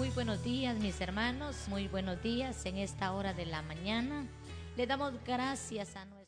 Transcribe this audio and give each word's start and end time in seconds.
Muy 0.00 0.08
buenos 0.08 0.42
días, 0.42 0.78
mis 0.78 0.98
hermanos. 1.02 1.68
Muy 1.68 1.86
buenos 1.86 2.22
días 2.22 2.64
en 2.64 2.78
esta 2.78 3.12
hora 3.12 3.34
de 3.34 3.44
la 3.44 3.60
mañana. 3.60 4.26
Le 4.74 4.86
damos 4.86 5.12
gracias 5.26 5.94
a 5.94 6.06
nuestro 6.06 6.19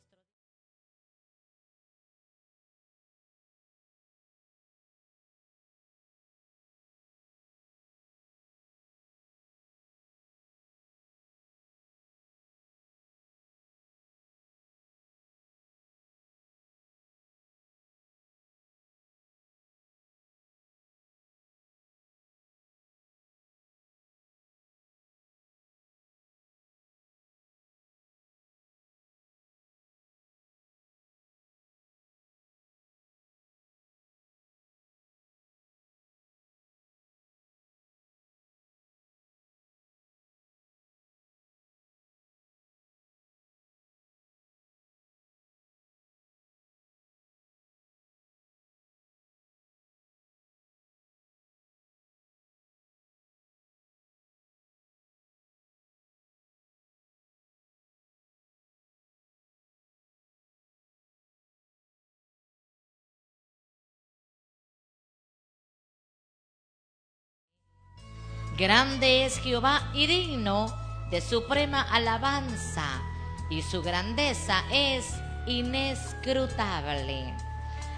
Grande 68.56 69.24
es 69.24 69.38
Jehová 69.38 69.88
y 69.94 70.06
digno 70.06 70.76
de 71.10 71.22
suprema 71.22 71.80
alabanza, 71.80 73.00
y 73.48 73.62
su 73.62 73.82
grandeza 73.82 74.62
es 74.70 75.14
inescrutable. 75.46 77.34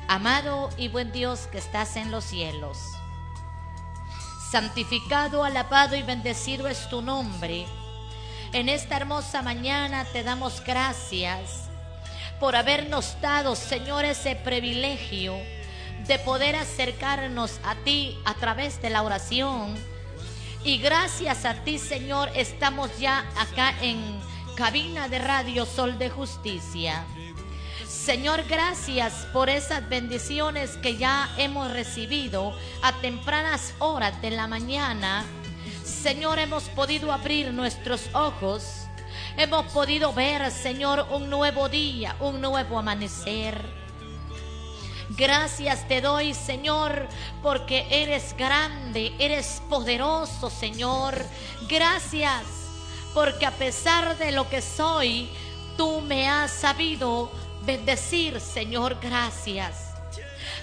Amado 0.06 0.70
y 0.76 0.86
buen 0.86 1.10
Dios 1.10 1.48
que 1.50 1.58
estás 1.58 1.96
en 1.96 2.12
los 2.12 2.22
cielos, 2.22 2.78
santificado, 4.52 5.42
alabado 5.42 5.96
y 5.96 6.02
bendecido 6.02 6.68
es 6.68 6.88
tu 6.88 7.02
nombre. 7.02 7.66
En 8.52 8.68
esta 8.68 8.96
hermosa 8.96 9.42
mañana 9.42 10.04
te 10.04 10.22
damos 10.22 10.62
gracias 10.64 11.64
por 12.38 12.54
habernos 12.54 13.20
dado, 13.20 13.56
Señor, 13.56 14.04
ese 14.04 14.36
privilegio 14.36 15.34
de 16.06 16.20
poder 16.20 16.54
acercarnos 16.54 17.58
a 17.64 17.74
ti 17.74 18.16
a 18.24 18.34
través 18.34 18.80
de 18.80 18.90
la 18.90 19.02
oración 19.02 19.93
y 20.64 20.78
gracias 20.78 21.44
a 21.44 21.54
ti, 21.62 21.78
Señor, 21.78 22.30
estamos 22.34 22.98
ya 22.98 23.24
acá 23.38 23.74
en 23.82 24.00
cabina 24.56 25.08
de 25.08 25.18
radio 25.18 25.66
Sol 25.66 25.98
de 25.98 26.08
Justicia. 26.08 27.04
Señor, 27.86 28.44
gracias 28.48 29.26
por 29.32 29.50
esas 29.50 29.86
bendiciones 29.88 30.76
que 30.78 30.96
ya 30.96 31.30
hemos 31.36 31.70
recibido 31.70 32.56
a 32.82 32.92
tempranas 33.00 33.74
horas 33.78 34.20
de 34.22 34.30
la 34.30 34.46
mañana. 34.46 35.24
Señor, 35.84 36.38
hemos 36.38 36.64
podido 36.70 37.12
abrir 37.12 37.52
nuestros 37.52 38.08
ojos. 38.14 38.86
Hemos 39.36 39.70
podido 39.72 40.14
ver, 40.14 40.50
Señor, 40.50 41.06
un 41.10 41.28
nuevo 41.28 41.68
día, 41.68 42.16
un 42.20 42.40
nuevo 42.40 42.78
amanecer. 42.78 43.83
Gracias 45.10 45.86
te 45.86 46.00
doy, 46.00 46.32
Señor, 46.32 47.08
porque 47.42 47.86
eres 47.90 48.34
grande, 48.36 49.12
eres 49.18 49.62
poderoso, 49.68 50.48
Señor. 50.48 51.14
Gracias, 51.68 52.42
porque 53.12 53.44
a 53.46 53.50
pesar 53.50 54.16
de 54.16 54.32
lo 54.32 54.48
que 54.48 54.62
soy, 54.62 55.28
tú 55.76 56.00
me 56.00 56.28
has 56.28 56.50
sabido 56.50 57.30
bendecir, 57.64 58.40
Señor. 58.40 58.98
Gracias. 59.00 59.90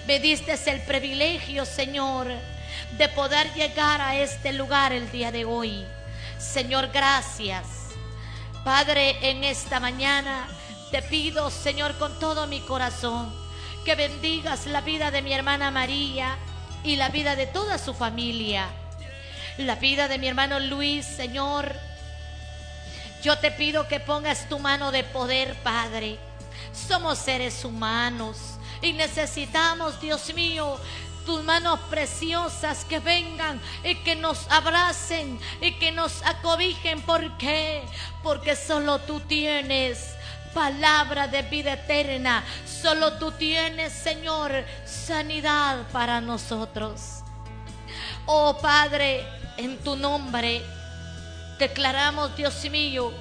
Me 0.06 0.18
diste 0.18 0.58
el 0.66 0.82
privilegio, 0.82 1.64
Señor, 1.64 2.26
de 2.98 3.08
poder 3.10 3.52
llegar 3.54 4.00
a 4.00 4.16
este 4.16 4.52
lugar 4.52 4.92
el 4.92 5.10
día 5.12 5.30
de 5.30 5.44
hoy. 5.44 5.84
Señor, 6.38 6.88
gracias. 6.92 7.66
Padre, 8.64 9.16
en 9.22 9.44
esta 9.44 9.78
mañana 9.78 10.48
te 10.90 11.00
pido, 11.02 11.48
Señor, 11.50 11.96
con 11.98 12.18
todo 12.18 12.48
mi 12.48 12.60
corazón 12.60 13.41
que 13.84 13.94
bendigas 13.94 14.66
la 14.66 14.80
vida 14.80 15.10
de 15.10 15.22
mi 15.22 15.32
hermana 15.32 15.70
María 15.70 16.36
y 16.84 16.96
la 16.96 17.08
vida 17.08 17.36
de 17.36 17.46
toda 17.46 17.78
su 17.78 17.94
familia. 17.94 18.68
La 19.58 19.74
vida 19.76 20.08
de 20.08 20.18
mi 20.18 20.28
hermano 20.28 20.60
Luis, 20.60 21.04
Señor. 21.04 21.74
Yo 23.22 23.38
te 23.38 23.50
pido 23.50 23.88
que 23.88 24.00
pongas 24.00 24.48
tu 24.48 24.58
mano 24.58 24.90
de 24.90 25.04
poder, 25.04 25.54
Padre. 25.62 26.18
Somos 26.72 27.18
seres 27.18 27.64
humanos 27.64 28.38
y 28.80 28.92
necesitamos, 28.92 30.00
Dios 30.00 30.32
mío, 30.34 30.78
tus 31.26 31.42
manos 31.44 31.78
preciosas 31.90 32.84
que 32.84 32.98
vengan 32.98 33.60
y 33.84 33.96
que 33.96 34.16
nos 34.16 34.50
abracen 34.50 35.38
y 35.60 35.72
que 35.74 35.92
nos 35.92 36.22
acobijen. 36.22 37.02
¿Por 37.02 37.36
qué? 37.38 37.82
Porque 38.22 38.56
solo 38.56 38.98
tú 39.00 39.20
tienes 39.20 40.14
palabra 40.54 41.28
de 41.28 41.42
vida 41.42 41.74
eterna. 41.74 42.44
Solo 42.66 43.14
tú 43.14 43.32
tienes, 43.32 43.92
Señor, 43.92 44.52
sanidad 44.84 45.86
para 45.92 46.20
nosotros. 46.20 47.22
Oh 48.26 48.58
Padre, 48.60 49.26
en 49.56 49.78
tu 49.78 49.96
nombre 49.96 50.62
declaramos, 51.58 52.36
Dios 52.36 52.64
mío, 52.70 53.12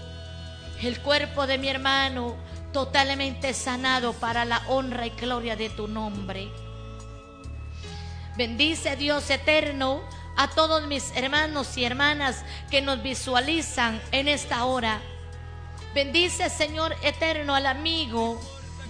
el 0.82 1.00
cuerpo 1.02 1.46
de 1.46 1.58
mi 1.58 1.70
hermano 1.70 2.36
totalmente 2.72 3.54
sanado 3.54 4.14
para 4.14 4.46
la 4.46 4.62
honra 4.68 5.06
y 5.06 5.12
gloria 5.12 5.56
de 5.56 5.70
tu 5.70 5.88
nombre. 5.88 6.50
Bendice 8.38 8.96
Dios 8.96 9.30
eterno 9.30 10.02
a 10.38 10.48
todos 10.48 10.88
mis 10.88 11.12
hermanos 11.16 11.78
y 11.78 11.86
hermanas 11.86 12.44
que 12.70 12.82
nos 12.82 13.04
visualizan 13.04 14.02
en 14.12 14.28
esta 14.28 14.66
hora. 14.66 15.02
Bendice, 15.94 16.50
Señor 16.50 16.96
eterno, 17.02 17.54
al 17.54 17.66
amigo, 17.66 18.40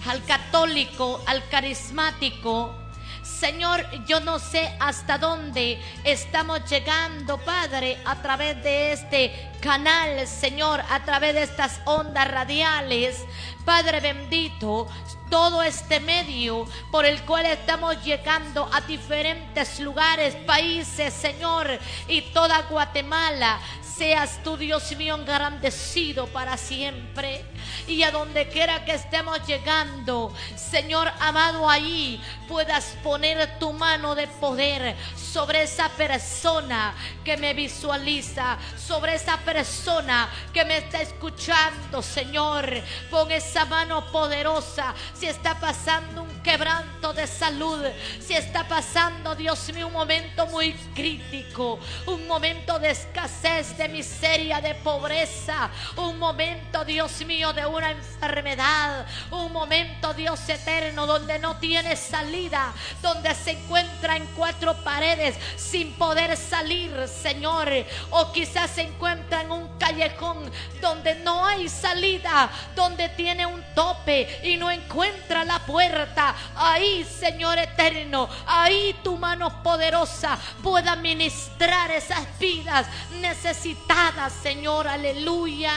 al 0.06 0.24
católico, 0.24 1.20
al 1.26 1.48
carismático. 1.48 2.76
Señor, 3.24 3.84
yo 4.06 4.20
no 4.20 4.38
sé 4.38 4.72
hasta 4.78 5.18
dónde 5.18 5.80
estamos 6.04 6.64
llegando, 6.70 7.38
Padre, 7.38 7.98
a 8.04 8.22
través 8.22 8.62
de 8.62 8.92
este 8.92 9.50
canal, 9.60 10.28
Señor, 10.28 10.80
a 10.90 11.04
través 11.04 11.34
de 11.34 11.42
estas 11.42 11.80
ondas 11.86 12.28
radiales. 12.28 13.24
Padre 13.64 13.98
bendito, 13.98 14.86
todo 15.28 15.62
este 15.62 15.98
medio 15.98 16.68
por 16.92 17.04
el 17.04 17.22
cual 17.22 17.46
estamos 17.46 18.00
llegando 18.04 18.68
a 18.72 18.80
diferentes 18.82 19.80
lugares, 19.80 20.36
países, 20.46 21.12
Señor, 21.12 21.80
y 22.06 22.22
toda 22.32 22.62
Guatemala, 22.62 23.58
seas 23.96 24.42
tu 24.42 24.56
Dios 24.56 24.94
mío 24.96 25.14
engrandecido 25.16 26.26
para 26.28 26.56
siempre. 26.56 27.44
Y 27.86 28.02
a 28.02 28.10
donde 28.10 28.48
quiera 28.48 28.84
que 28.84 28.94
estemos 28.94 29.46
llegando, 29.46 30.34
Señor 30.56 31.10
amado, 31.20 31.68
ahí 31.68 32.20
puedas 32.48 32.96
poner 33.02 33.58
tu 33.58 33.72
mano 33.72 34.14
de 34.14 34.26
poder 34.26 34.96
sobre 35.16 35.62
esa 35.62 35.88
persona 35.90 36.94
que 37.24 37.36
me 37.36 37.54
visualiza, 37.54 38.58
sobre 38.76 39.14
esa 39.14 39.36
persona 39.38 40.28
que 40.52 40.64
me 40.64 40.78
está 40.78 41.02
escuchando, 41.02 42.02
Señor. 42.02 42.82
Pon 43.10 43.30
esa 43.30 43.64
mano 43.64 44.10
poderosa 44.12 44.94
si 45.14 45.26
está 45.26 45.58
pasando 45.58 46.22
un 46.22 46.31
quebranto 46.42 47.12
de 47.12 47.26
salud, 47.26 47.84
si 48.20 48.34
está 48.34 48.66
pasando, 48.66 49.34
Dios 49.34 49.72
mío, 49.72 49.86
un 49.86 49.92
momento 49.92 50.46
muy 50.46 50.72
crítico, 50.94 51.78
un 52.06 52.26
momento 52.26 52.78
de 52.78 52.90
escasez, 52.90 53.76
de 53.76 53.88
miseria, 53.88 54.60
de 54.60 54.74
pobreza, 54.74 55.70
un 55.96 56.18
momento, 56.18 56.84
Dios 56.84 57.24
mío, 57.24 57.52
de 57.52 57.64
una 57.66 57.90
enfermedad, 57.90 59.06
un 59.30 59.52
momento, 59.52 60.14
Dios 60.14 60.48
eterno, 60.48 61.06
donde 61.06 61.38
no 61.38 61.56
tiene 61.58 61.96
salida, 61.96 62.72
donde 63.00 63.34
se 63.34 63.52
encuentra 63.52 64.16
en 64.16 64.26
cuatro 64.36 64.74
paredes 64.82 65.36
sin 65.56 65.94
poder 65.94 66.36
salir, 66.36 67.08
Señor, 67.08 67.68
o 68.10 68.32
quizás 68.32 68.70
se 68.70 68.82
encuentra 68.82 69.42
en 69.42 69.50
un 69.50 69.78
callejón 69.78 70.50
donde 70.80 71.14
no 71.16 71.46
hay 71.46 71.68
salida, 71.68 72.50
donde 72.74 73.08
tiene 73.10 73.46
un 73.46 73.62
tope 73.74 74.40
y 74.42 74.56
no 74.56 74.70
encuentra 74.70 75.44
la 75.44 75.60
puerta 75.60 76.31
ahí, 76.56 77.04
Señor 77.04 77.58
eterno, 77.58 78.28
ahí 78.46 78.96
tu 79.02 79.16
mano 79.16 79.62
poderosa 79.62 80.38
pueda 80.62 80.96
ministrar 80.96 81.90
esas 81.90 82.26
vidas 82.38 82.86
necesitadas, 83.20 84.32
Señor, 84.32 84.88
aleluya. 84.88 85.72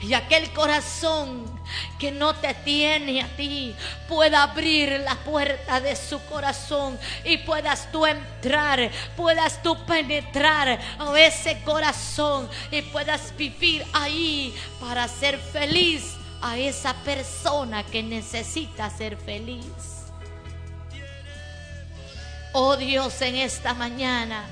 Y 0.00 0.12
aquel 0.14 0.52
corazón 0.52 1.56
que 1.98 2.12
no 2.12 2.34
te 2.34 2.52
tiene 2.54 3.22
a 3.22 3.28
ti 3.36 3.74
pueda 4.08 4.42
abrir 4.42 5.00
la 5.00 5.14
puerta 5.16 5.80
de 5.80 5.96
su 5.96 6.22
corazón 6.26 6.98
y 7.24 7.38
puedas 7.38 7.90
tú 7.90 8.04
entrar, 8.06 8.90
puedas 9.16 9.62
tú 9.62 9.76
penetrar 9.86 10.78
a 10.98 11.18
ese 11.18 11.62
corazón 11.62 12.48
y 12.70 12.82
puedas 12.82 13.34
vivir 13.36 13.84
ahí 13.92 14.54
para 14.78 15.08
ser 15.08 15.38
feliz 15.38 16.15
a 16.42 16.58
esa 16.58 16.94
persona 17.04 17.84
que 17.84 18.02
necesita 18.02 18.90
ser 18.90 19.16
feliz. 19.16 20.04
Oh 22.52 22.76
Dios, 22.76 23.20
en 23.22 23.36
esta 23.36 23.74
mañana 23.74 24.44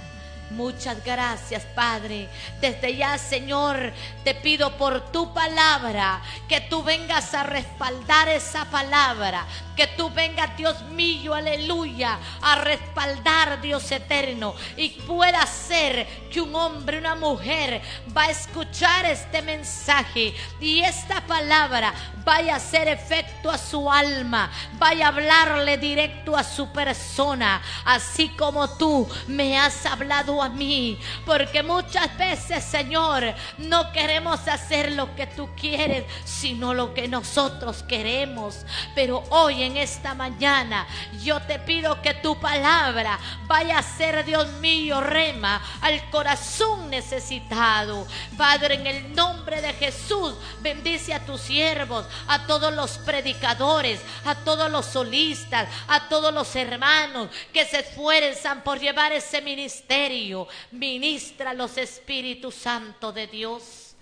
Muchas 0.51 1.03
gracias, 1.03 1.65
Padre. 1.75 2.29
Desde 2.61 2.95
ya, 2.95 3.17
Señor, 3.19 3.93
te 4.25 4.35
pido 4.35 4.77
por 4.77 5.11
tu 5.11 5.33
palabra, 5.33 6.23
que 6.49 6.61
tú 6.61 6.83
vengas 6.83 7.35
a 7.35 7.43
respaldar 7.43 8.29
esa 8.29 8.65
palabra, 8.67 9.47
que 9.75 9.87
tú 9.89 10.11
vengas, 10.11 10.57
Dios 10.57 10.83
mío, 10.83 11.35
aleluya, 11.35 12.19
a 12.43 12.57
respaldar, 12.57 13.61
Dios 13.61 13.91
eterno, 13.91 14.55
y 14.77 14.91
pueda 14.91 15.45
ser 15.47 16.07
que 16.31 16.41
un 16.41 16.55
hombre, 16.55 16.99
una 16.99 17.15
mujer 17.15 17.81
va 18.17 18.25
a 18.25 18.31
escuchar 18.31 19.07
este 19.07 19.43
mensaje 19.43 20.35
y 20.61 20.81
esta 20.81 21.21
palabra 21.23 21.93
vaya 22.25 22.55
a 22.55 22.57
hacer 22.57 22.89
efecto 22.89 23.51
a 23.51 23.59
su 23.59 23.91
alma, 23.91 24.51
vaya 24.79 25.07
a 25.07 25.09
hablarle 25.09 25.79
directo 25.79 26.37
a 26.37 26.45
su 26.45 26.71
persona, 26.73 27.63
así 27.85 28.31
como 28.31 28.69
tú 28.77 29.09
me 29.27 29.59
has 29.59 29.85
hablado 29.87 30.34
a 30.43 30.49
mí, 30.49 30.99
porque 31.25 31.63
muchas 31.63 32.17
veces, 32.17 32.65
Señor, 32.65 33.35
no 33.59 33.93
queremos 33.93 34.47
hacer 34.49 34.93
lo 34.93 35.15
que 35.15 35.27
tú 35.27 35.49
quieres, 35.57 36.05
sino 36.25 36.75
lo 36.75 36.95
que 36.95 37.09
nosotros 37.09 37.83
queremos, 37.83 38.65
pero 38.95 39.25
hoy 39.31 39.63
en 39.63 39.77
esta 39.77 40.15
mañana 40.15 40.87
yo 41.23 41.41
te 41.43 41.59
pido 41.59 42.01
que 42.03 42.15
tu 42.15 42.39
palabra 42.41 43.19
vaya 43.47 43.79
a 43.79 43.83
ser, 43.83 44.25
Dios 44.25 44.49
mío, 44.61 45.01
rema 45.01 45.63
al 45.81 46.11
corazón 46.11 46.91
necesitado. 46.91 48.07
Padre, 48.37 48.75
en 48.75 48.87
el 48.87 49.15
nombre 49.15 49.61
de 49.61 49.73
Jesús, 49.75 50.35
bendice 50.61 51.15
a 51.15 51.25
tus 51.25 51.41
siervos, 51.41 52.07
a 52.27 52.47
todos 52.47 52.73
los 52.73 52.99
predicadores, 52.99 54.01
a 54.25 54.35
todos 54.35 54.71
los 54.71 54.87
solistas, 54.87 55.69
a 55.89 56.09
todos 56.09 56.33
los 56.33 56.55
hermanos 56.57 57.29
que 57.53 57.65
se 57.65 57.81
esfuerzan 57.81 58.63
por 58.63 58.79
llevar 58.79 59.13
ese 59.13 59.41
ministerio. 59.41 60.24
Ministra 60.73 61.55
los 61.55 61.77
Espíritus 61.77 62.55
Santo 62.55 63.13
de 63.13 63.27
Dios 63.27 63.95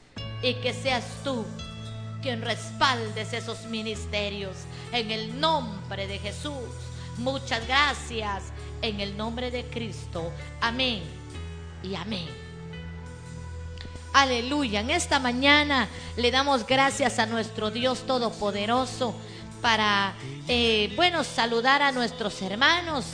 y 0.43 0.55
que 0.55 0.73
seas 0.73 1.05
tú 1.25 1.45
quien 2.23 2.43
respaldes 2.43 3.33
esos 3.33 3.65
ministerios. 3.65 4.57
En 4.93 5.11
el 5.11 5.41
nombre 5.41 6.07
de 6.07 6.19
Jesús. 6.19 6.69
Muchas 7.19 7.67
gracias. 7.67 8.45
En 8.81 9.01
el 9.01 9.17
nombre 9.17 9.51
de 9.51 9.65
Cristo. 9.65 10.33
Amén. 10.61 11.03
Y 11.83 11.95
amén. 11.95 12.27
Aleluya. 14.13 14.81
En 14.81 14.91
esta 14.91 15.19
mañana 15.19 15.89
le 16.17 16.31
damos 16.31 16.67
gracias 16.67 17.19
a 17.19 17.27
nuestro 17.27 17.71
Dios 17.71 18.07
Todopoderoso 18.07 19.15
para, 19.63 20.15
eh, 20.49 20.93
bueno, 20.97 21.25
saludar 21.25 21.83
a 21.83 21.93
nuestros 21.93 22.41
hermanos. 22.43 23.07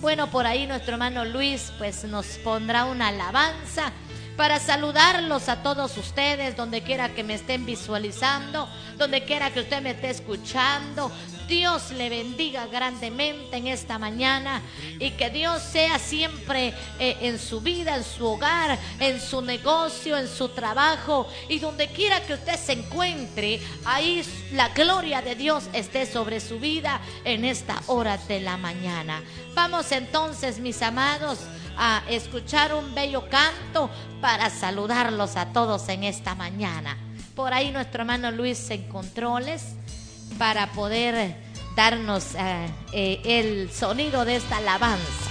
Bueno, 0.00 0.28
por 0.28 0.46
ahí 0.46 0.66
nuestro 0.66 0.94
hermano 0.94 1.26
Luis 1.26 1.72
pues 1.76 2.04
nos 2.04 2.26
pondrá 2.38 2.86
una 2.86 3.08
alabanza 3.08 3.92
para 4.40 4.58
saludarlos 4.58 5.50
a 5.50 5.62
todos 5.62 5.98
ustedes, 5.98 6.56
donde 6.56 6.80
quiera 6.80 7.10
que 7.10 7.22
me 7.22 7.34
estén 7.34 7.66
visualizando, 7.66 8.66
donde 8.96 9.22
quiera 9.24 9.50
que 9.50 9.60
usted 9.60 9.82
me 9.82 9.90
esté 9.90 10.08
escuchando. 10.08 11.12
Dios 11.46 11.90
le 11.90 12.08
bendiga 12.08 12.66
grandemente 12.66 13.58
en 13.58 13.66
esta 13.66 13.98
mañana 13.98 14.62
y 14.98 15.10
que 15.10 15.28
Dios 15.28 15.60
sea 15.62 15.98
siempre 15.98 16.72
eh, 16.98 17.18
en 17.20 17.38
su 17.38 17.60
vida, 17.60 17.94
en 17.96 18.02
su 18.02 18.24
hogar, 18.24 18.78
en 18.98 19.20
su 19.20 19.42
negocio, 19.42 20.16
en 20.16 20.26
su 20.26 20.48
trabajo 20.48 21.28
y 21.50 21.58
donde 21.58 21.88
quiera 21.88 22.22
que 22.22 22.32
usted 22.32 22.56
se 22.56 22.72
encuentre, 22.72 23.60
ahí 23.84 24.24
la 24.52 24.70
gloria 24.70 25.20
de 25.20 25.34
Dios 25.34 25.64
esté 25.74 26.06
sobre 26.06 26.40
su 26.40 26.58
vida 26.58 27.02
en 27.24 27.44
esta 27.44 27.82
hora 27.88 28.16
de 28.16 28.40
la 28.40 28.56
mañana. 28.56 29.22
Vamos 29.52 29.92
entonces, 29.92 30.60
mis 30.60 30.80
amados 30.80 31.40
a 31.82 32.02
escuchar 32.10 32.74
un 32.74 32.94
bello 32.94 33.26
canto 33.30 33.88
para 34.20 34.50
saludarlos 34.50 35.36
a 35.36 35.46
todos 35.46 35.88
en 35.88 36.04
esta 36.04 36.34
mañana. 36.34 36.98
Por 37.34 37.54
ahí 37.54 37.70
nuestro 37.70 38.02
hermano 38.02 38.30
Luis 38.30 38.68
en 38.68 38.86
controles 38.86 39.76
para 40.38 40.72
poder 40.72 41.36
darnos 41.74 42.34
eh, 42.34 42.66
eh, 42.92 43.22
el 43.24 43.72
sonido 43.72 44.26
de 44.26 44.36
esta 44.36 44.58
alabanza. 44.58 45.29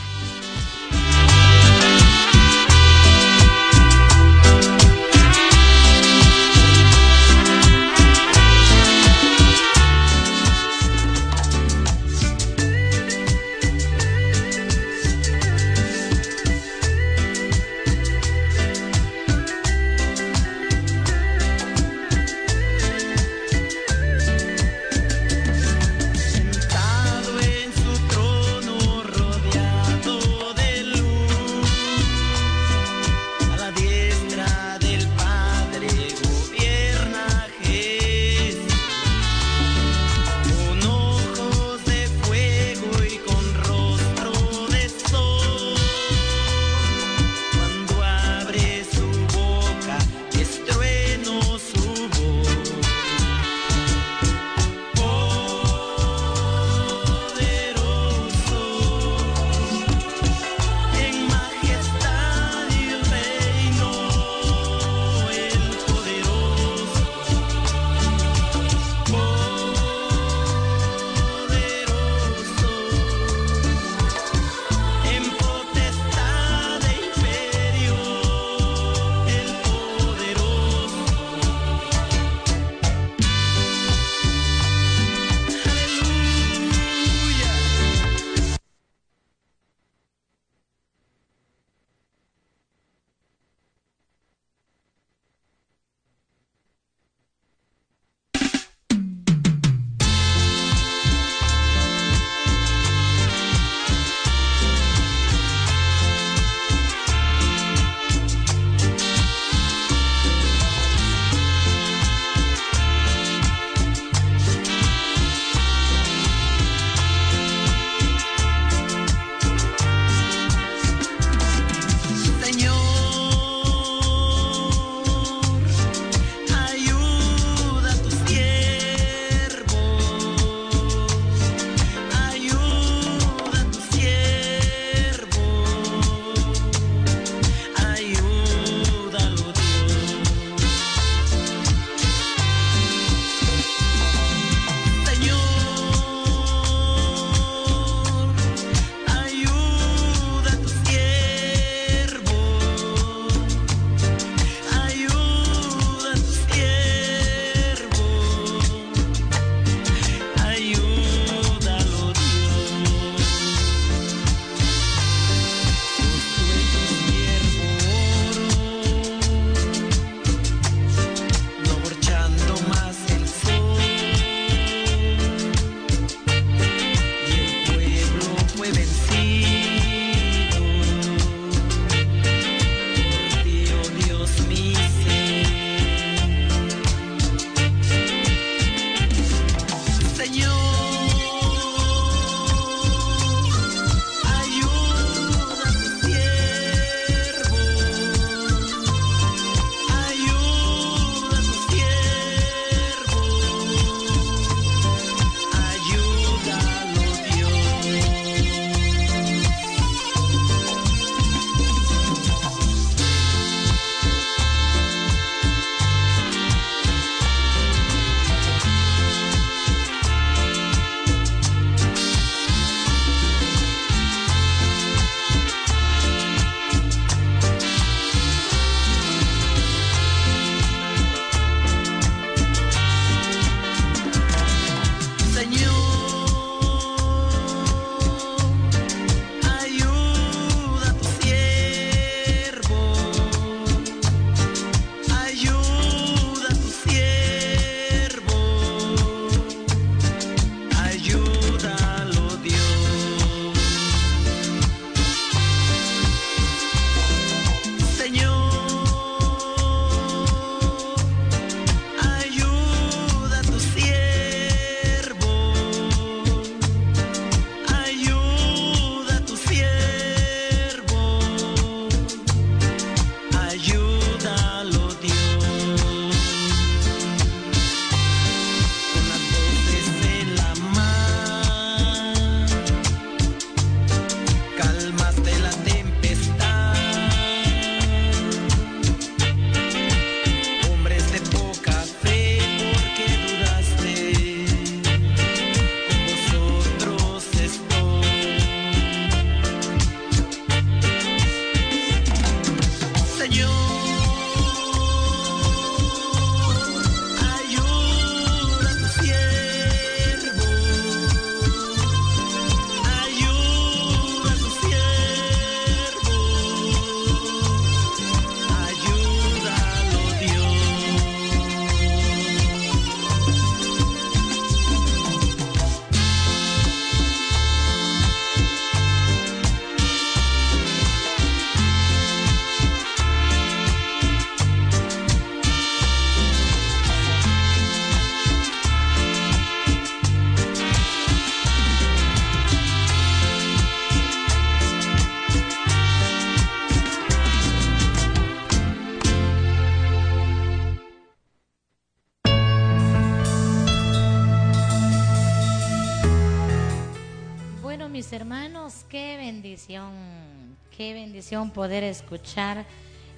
Qué 359.67 360.93
bendición 360.93 361.51
poder 361.51 361.83
escuchar 361.83 362.65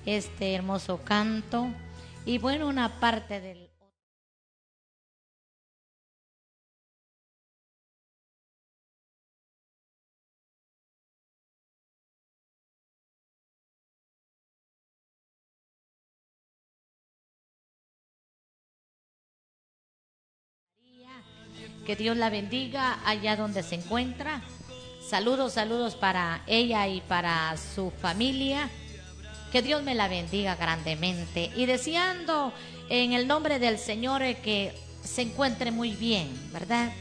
este 0.06 0.56
hermoso 0.56 1.00
canto. 1.04 1.68
Y 2.26 2.38
bueno, 2.38 2.68
una 2.68 3.00
parte 3.00 3.40
del... 3.40 3.70
Que 21.86 21.96
Dios 21.96 22.16
la 22.16 22.30
bendiga 22.30 23.00
allá 23.06 23.36
donde 23.36 23.64
se 23.64 23.76
encuentra. 23.76 24.42
Saludos, 25.12 25.52
saludos 25.52 25.96
para 25.96 26.42
ella 26.48 26.88
y 26.88 27.02
para 27.02 27.58
su 27.58 27.92
familia. 27.92 28.70
Que 29.52 29.62
Dios 29.62 29.84
me 29.84 29.94
la 29.94 30.08
bendiga 30.08 30.56
grandemente. 30.56 31.52
Y 31.54 31.66
deseando 31.66 32.54
en 32.88 33.12
el 33.12 33.28
nombre 33.28 33.60
del 33.60 33.78
Señor 33.78 34.22
que 34.38 34.74
se 35.04 35.24
encuentre 35.24 35.70
muy 35.72 35.92
bien, 35.92 36.30
¿verdad? 36.54 36.94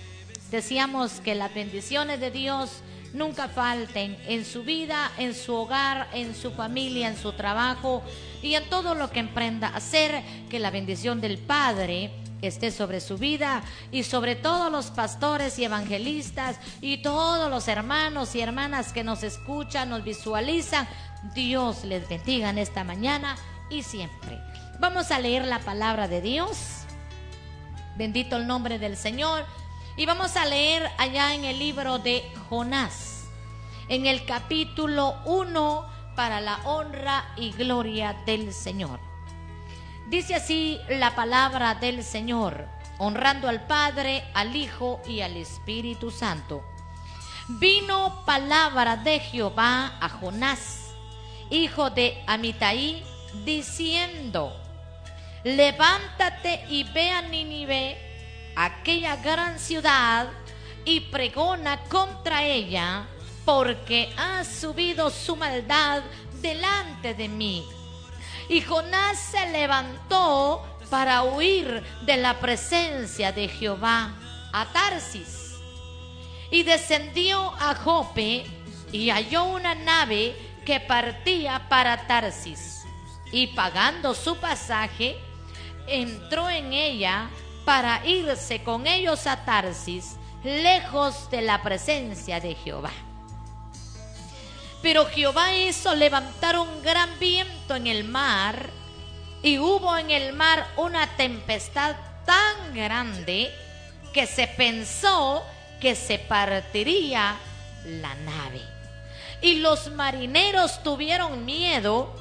Deseamos 0.51 1.21
que 1.21 1.37
las 1.37 1.55
bendiciones 1.55 2.19
de 2.19 2.33
Dios 2.33 2.83
nunca 3.13 3.47
falten 3.47 4.19
en 4.27 4.45
su 4.45 4.65
vida, 4.65 5.13
en 5.17 5.33
su 5.33 5.55
hogar, 5.55 6.09
en 6.13 6.35
su 6.35 6.51
familia, 6.51 7.07
en 7.07 7.17
su 7.17 7.31
trabajo 7.35 8.03
y 8.43 8.55
en 8.55 8.69
todo 8.69 8.97
lo 8.97 9.13
que 9.13 9.21
emprenda 9.21 9.69
hacer. 9.69 10.21
Que 10.51 10.59
la 10.59 10.73
bendición 10.73 11.21
del 11.21 11.39
Padre 11.39 12.11
esté 12.43 12.71
sobre 12.71 13.01
su 13.01 13.19
vida 13.19 13.63
y 13.91 14.05
sobre 14.05 14.37
todos 14.37 14.71
los 14.71 14.87
pastores 14.87 15.59
y 15.59 15.65
evangelistas 15.65 16.59
y 16.81 16.99
todos 16.99 17.51
los 17.51 17.69
hermanos 17.69 18.35
y 18.35 18.41
hermanas 18.41 18.93
que 18.93 19.05
nos 19.05 19.23
escuchan, 19.23 19.91
nos 19.91 20.05
visualizan. 20.05 20.89
Dios 21.35 21.85
les 21.85 22.09
bendiga 22.09 22.51
en 22.51 22.59
esta 22.59 22.85
mañana 22.85 23.37
y 23.69 23.83
siempre. 23.83 24.39
Vamos 24.79 25.11
a 25.11 25.19
leer 25.19 25.45
la 25.45 25.61
palabra 25.61 26.09
de 26.09 26.21
Dios. 26.21 26.57
Bendito 27.97 28.37
el 28.37 28.47
nombre 28.47 28.79
del 28.79 28.97
Señor. 28.97 29.45
Y 29.97 30.07
vamos 30.07 30.37
a 30.37 30.47
leer 30.47 30.89
allá 30.97 31.35
en 31.35 31.45
el 31.45 31.59
libro 31.59 31.99
de 31.99 32.25
Jonás, 32.49 33.25
en 33.89 34.07
el 34.07 34.25
capítulo 34.25 35.17
1, 35.27 35.85
para 36.17 36.41
la 36.41 36.59
honra 36.65 37.35
y 37.37 37.53
gloria 37.53 38.17
del 38.25 38.55
Señor. 38.55 39.10
Dice 40.11 40.35
así 40.35 40.81
la 40.89 41.15
palabra 41.15 41.77
del 41.77 42.03
Señor, 42.03 42.67
honrando 42.99 43.49
al 43.49 43.65
Padre, 43.69 44.25
al 44.35 44.57
Hijo 44.57 45.01
y 45.07 45.21
al 45.21 45.37
Espíritu 45.37 46.11
Santo. 46.11 46.65
Vino 47.47 48.25
palabra 48.27 48.97
de 48.97 49.21
Jehová 49.21 49.99
a 50.01 50.09
Jonás, 50.09 50.95
hijo 51.49 51.91
de 51.91 52.21
Amitai, 52.27 53.05
diciendo, 53.45 54.53
levántate 55.45 56.65
y 56.69 56.83
ve 56.93 57.13
a 57.13 57.23
Nínive, 57.23 57.97
aquella 58.57 59.15
gran 59.15 59.61
ciudad, 59.61 60.27
y 60.85 61.03
pregona 61.03 61.85
contra 61.85 62.43
ella, 62.43 63.07
porque 63.45 64.13
ha 64.17 64.43
subido 64.45 65.09
su 65.09 65.37
maldad 65.37 66.03
delante 66.43 67.15
de 67.15 67.29
mí. 67.29 67.65
Y 68.51 68.63
Jonás 68.63 69.17
se 69.17 69.49
levantó 69.53 70.67
para 70.91 71.23
huir 71.23 71.85
de 72.03 72.17
la 72.17 72.41
presencia 72.41 73.31
de 73.31 73.47
Jehová 73.47 74.13
a 74.53 74.67
Tarsis. 74.73 75.55
Y 76.51 76.65
descendió 76.65 77.55
a 77.61 77.77
Jope 77.77 78.45
y 78.91 79.11
halló 79.11 79.45
una 79.45 79.77
nave 79.77 80.35
que 80.67 80.81
partía 80.81 81.69
para 81.69 82.09
Tarsis. 82.09 82.83
Y 83.31 83.47
pagando 83.55 84.15
su 84.15 84.37
pasaje, 84.39 85.17
entró 85.87 86.51
en 86.51 86.73
ella 86.73 87.31
para 87.65 88.05
irse 88.05 88.65
con 88.65 88.89
ellos 88.89 89.29
a 89.29 89.45
Tarsis, 89.45 90.17
lejos 90.43 91.31
de 91.31 91.43
la 91.43 91.63
presencia 91.63 92.41
de 92.41 92.57
Jehová. 92.57 92.91
Pero 94.83 95.07
Jehová 95.07 95.55
hizo 95.55 95.95
levantar 95.95 96.59
un 96.59 96.83
gran 96.83 97.19
viento 97.19 97.77
en 97.77 97.87
el 97.87 98.05
mar 98.05 98.71
y 99.43 99.59
hubo 99.59 99.97
en 99.97 100.11
el 100.11 100.33
mar 100.33 100.67
una 100.77 101.07
tempestad 101.17 101.97
tan 102.25 102.75
grande 102.75 103.53
que 104.13 104.27
se 104.27 104.47
pensó 104.47 105.45
que 105.81 105.95
se 105.95 106.19
partiría 106.19 107.37
la 107.85 108.15
nave. 108.15 108.63
Y 109.43 109.57
los 109.57 109.91
marineros 109.93 110.83
tuvieron 110.83 111.45
miedo 111.45 112.15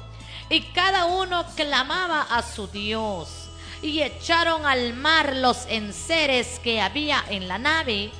y 0.48 0.62
cada 0.72 1.06
uno 1.06 1.44
clamaba 1.54 2.22
a 2.22 2.42
su 2.42 2.66
Dios 2.68 3.50
y 3.82 4.02
echaron 4.02 4.66
al 4.66 4.94
mar 4.94 5.36
los 5.36 5.66
enseres 5.66 6.58
que 6.58 6.80
había 6.80 7.24
en 7.28 7.48
la 7.48 7.58
nave 7.58 8.10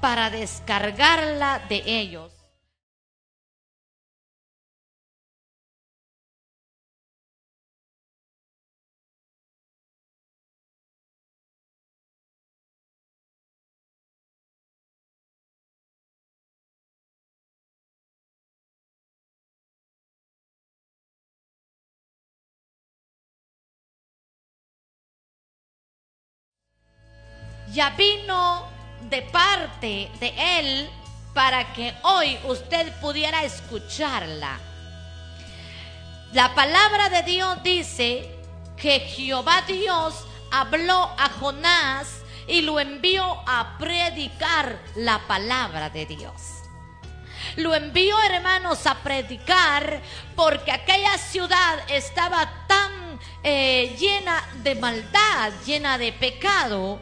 para 0.00 0.30
descargarla 0.30 1.60
de 1.68 1.82
ellos. 1.86 2.33
Ya 27.74 27.90
vino 27.90 28.68
de 29.10 29.22
parte 29.22 30.08
de 30.20 30.58
Él 30.58 30.88
para 31.34 31.72
que 31.72 31.92
hoy 32.02 32.38
usted 32.44 32.92
pudiera 33.00 33.42
escucharla. 33.42 34.60
La 36.32 36.54
palabra 36.54 37.08
de 37.08 37.22
Dios 37.22 37.62
dice 37.64 38.30
que 38.76 39.00
Jehová 39.00 39.62
Dios 39.62 40.24
habló 40.52 41.10
a 41.18 41.28
Jonás 41.40 42.22
y 42.46 42.60
lo 42.60 42.78
envió 42.78 43.24
a 43.46 43.76
predicar 43.78 44.78
la 44.94 45.18
palabra 45.26 45.90
de 45.90 46.06
Dios. 46.06 46.32
Lo 47.56 47.74
envió, 47.74 48.16
hermanos, 48.22 48.86
a 48.86 48.96
predicar 48.96 50.00
porque 50.36 50.70
aquella 50.70 51.18
ciudad 51.18 51.78
estaba 51.88 52.66
tan 52.68 53.18
eh, 53.42 53.96
llena 53.98 54.42
de 54.62 54.74
maldad, 54.76 55.52
llena 55.64 55.98
de 55.98 56.12
pecado, 56.12 57.00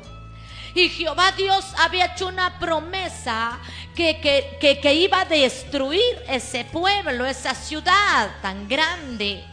y 0.74 0.88
Jehová 0.88 1.32
Dios 1.32 1.64
había 1.78 2.06
hecho 2.06 2.28
una 2.28 2.58
promesa 2.58 3.58
que, 3.94 4.20
que, 4.20 4.78
que, 4.80 4.94
iba 4.94 5.20
a 5.20 5.24
destruir 5.24 6.22
ese 6.28 6.64
pueblo, 6.64 7.26
esa 7.26 7.54
ciudad 7.54 8.30
tan 8.40 8.68
grande. 8.68 9.44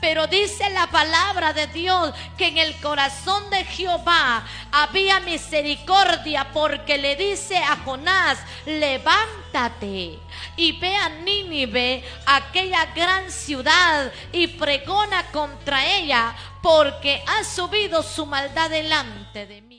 Pero 0.00 0.28
dice 0.28 0.70
la 0.70 0.86
palabra 0.86 1.52
de 1.52 1.66
Dios 1.66 2.14
que 2.36 2.46
en 2.48 2.58
el 2.58 2.80
corazón 2.80 3.50
de 3.50 3.64
Jehová 3.64 4.46
había 4.70 5.18
misericordia 5.20 6.52
porque 6.52 6.98
le 6.98 7.16
dice 7.16 7.58
a 7.58 7.76
Jonás, 7.84 8.38
levántate 8.64 10.18
y 10.56 10.72
ve 10.78 10.94
a 10.94 11.08
Nínive, 11.08 12.04
aquella 12.26 12.86
gran 12.94 13.30
ciudad, 13.30 14.12
y 14.30 14.46
pregona 14.46 15.24
contra 15.32 15.84
ella 15.84 16.34
porque 16.62 17.22
ha 17.26 17.42
subido 17.42 18.02
su 18.02 18.24
maldad 18.24 18.70
delante 18.70 19.46
de 19.46 19.62
mí. 19.62 19.77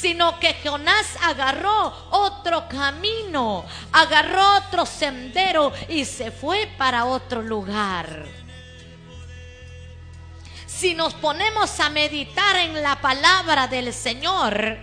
Sino 0.00 0.38
que 0.38 0.56
Jonás 0.62 1.16
agarró 1.22 2.08
otro 2.10 2.68
camino, 2.68 3.64
agarró 3.92 4.56
otro 4.56 4.84
sendero 4.84 5.72
y 5.88 6.04
se 6.04 6.30
fue 6.30 6.68
para 6.76 7.06
otro 7.06 7.42
lugar. 7.42 8.26
Si 10.66 10.94
nos 10.94 11.14
ponemos 11.14 11.80
a 11.80 11.88
meditar 11.88 12.56
en 12.56 12.82
la 12.82 13.00
palabra 13.00 13.66
del 13.66 13.94
Señor, 13.94 14.76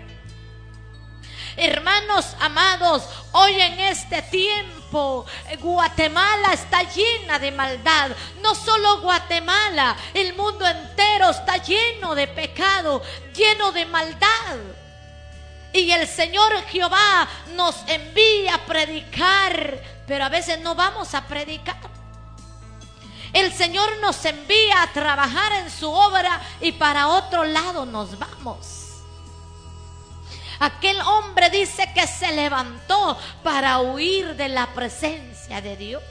hermanos 1.56 2.36
amados, 2.40 3.04
hoy 3.34 3.62
en 3.62 3.80
este 3.82 4.24
tiempo 4.24 5.28
Guatemala 5.60 6.54
está 6.54 6.84
llena 6.84 7.38
de 7.38 7.52
maldad. 7.52 8.12
No 8.42 8.56
solo 8.56 9.02
Guatemala, 9.02 9.96
el 10.16 10.34
mundo 10.36 10.66
entero 10.68 11.30
está 11.30 11.58
lleno 11.58 12.16
de 12.16 12.28
pecado, 12.28 13.04
lleno 13.36 13.72
de 13.72 13.86
maldad. 13.86 14.83
Y 15.74 15.92
el 15.92 16.08
Señor 16.08 16.54
Jehová 16.68 17.28
nos 17.56 17.76
envía 17.88 18.56
a 18.56 18.66
predicar, 18.66 19.82
pero 20.06 20.24
a 20.24 20.30
veces 20.30 20.62
no 20.62 20.76
vamos 20.76 21.16
a 21.16 21.26
predicar. 21.28 21.76
El 23.34 23.52
Señor 23.52 23.90
nos 24.00 24.24
envía 24.26 24.84
a 24.84 24.94
trabajar 24.94 25.52
en 25.54 25.72
su 25.72 25.92
obra 25.92 26.40
y 26.62 26.72
para 26.74 27.08
otro 27.08 27.44
lado 27.44 27.88
nos 27.88 28.18
vamos. 28.20 28.84
Aquel 30.60 31.02
hombre 31.02 31.50
dice 31.50 31.92
que 31.96 32.06
se 32.06 32.32
levantó 32.32 33.18
para 33.44 33.80
huir 33.80 34.36
de 34.36 34.50
la 34.50 34.68
presencia 34.74 35.60
de 35.60 35.76
Dios. 35.76 36.04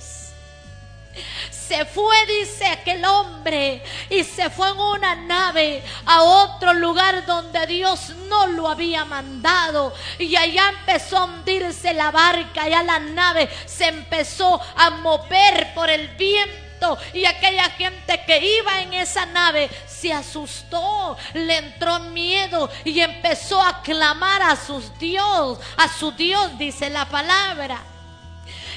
Se 1.73 1.87
fue, 1.87 2.15
dice 2.27 2.67
aquel 2.67 3.03
hombre, 3.03 3.83
y 4.11 4.25
se 4.25 4.51
fue 4.51 4.69
en 4.69 4.79
una 4.79 5.15
nave 5.15 5.83
a 6.05 6.21
otro 6.21 6.75
lugar 6.75 7.25
donde 7.25 7.67
Dios 7.67 8.11
no 8.29 8.47
lo 8.49 8.69
había 8.69 9.07
mandado. 9.07 9.95
Y 10.19 10.37
allá 10.37 10.69
empezó 10.69 11.17
a 11.17 11.25
hundirse 11.25 11.95
la 11.95 12.11
barca, 12.11 12.65
allá 12.65 12.83
la 12.83 12.99
nave 12.99 13.49
se 13.65 13.87
empezó 13.87 14.61
a 14.77 14.91
mover 14.91 15.73
por 15.73 15.89
el 15.89 16.09
viento 16.09 16.99
y 17.15 17.25
aquella 17.25 17.71
gente 17.71 18.23
que 18.27 18.59
iba 18.59 18.83
en 18.83 18.93
esa 18.93 19.25
nave 19.25 19.71
se 19.87 20.13
asustó, 20.13 21.17
le 21.33 21.57
entró 21.57 22.01
miedo 22.01 22.69
y 22.85 23.01
empezó 23.01 23.63
a 23.63 23.81
clamar 23.81 24.43
a 24.43 24.57
sus 24.57 24.99
Dios, 24.99 25.59
a 25.79 25.89
su 25.89 26.13
Dios 26.13 26.59
dice 26.59 26.91
la 26.91 27.07
palabra. 27.07 27.92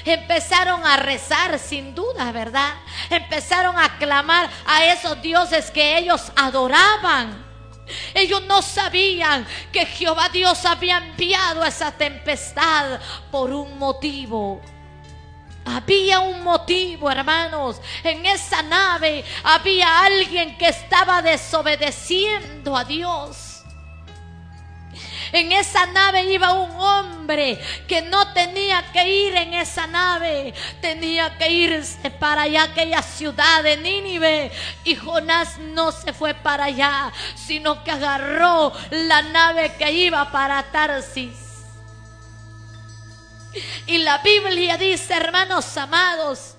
Empezaron 0.06 0.86
a 0.86 0.96
rezar 0.96 1.58
sin 1.58 1.94
duda, 1.94 2.30
¿verdad? 2.30 2.74
Empezaron 3.10 3.76
a 3.76 3.98
clamar 3.98 4.48
a 4.64 4.84
esos 4.84 5.20
dioses 5.20 5.70
que 5.72 5.98
ellos 5.98 6.30
adoraban. 6.36 7.44
Ellos 8.14 8.42
no 8.46 8.62
sabían 8.62 9.46
que 9.72 9.84
Jehová 9.84 10.28
Dios 10.28 10.64
había 10.64 10.98
enviado 10.98 11.64
esa 11.64 11.90
tempestad 11.90 13.00
por 13.32 13.52
un 13.52 13.78
motivo. 13.78 14.60
Había 15.64 16.20
un 16.20 16.44
motivo, 16.44 17.10
hermanos. 17.10 17.80
En 18.04 18.24
esa 18.24 18.62
nave 18.62 19.24
había 19.42 20.04
alguien 20.04 20.56
que 20.56 20.68
estaba 20.68 21.20
desobedeciendo 21.20 22.76
a 22.76 22.84
Dios. 22.84 23.45
En 25.32 25.52
esa 25.52 25.86
nave 25.86 26.24
iba 26.24 26.52
un 26.52 26.70
hombre 26.80 27.58
que 27.86 28.02
no 28.02 28.32
tenía 28.32 28.92
que 28.92 29.08
ir 29.08 29.36
en 29.36 29.54
esa 29.54 29.86
nave, 29.86 30.54
tenía 30.80 31.36
que 31.36 31.50
irse 31.50 32.10
para 32.10 32.42
allá, 32.42 32.64
aquella 32.64 33.02
ciudad 33.02 33.62
de 33.62 33.76
Nínive. 33.76 34.50
Y 34.84 34.96
Jonás 34.96 35.58
no 35.58 35.92
se 35.92 36.12
fue 36.12 36.34
para 36.34 36.64
allá, 36.64 37.12
sino 37.34 37.82
que 37.84 37.90
agarró 37.90 38.72
la 38.90 39.22
nave 39.22 39.74
que 39.78 39.90
iba 39.92 40.30
para 40.30 40.62
Tarsis 40.64 41.46
y 43.86 43.98
la 43.98 44.18
Biblia 44.18 44.76
dice, 44.76 45.14
hermanos 45.14 45.76
amados, 45.76 46.55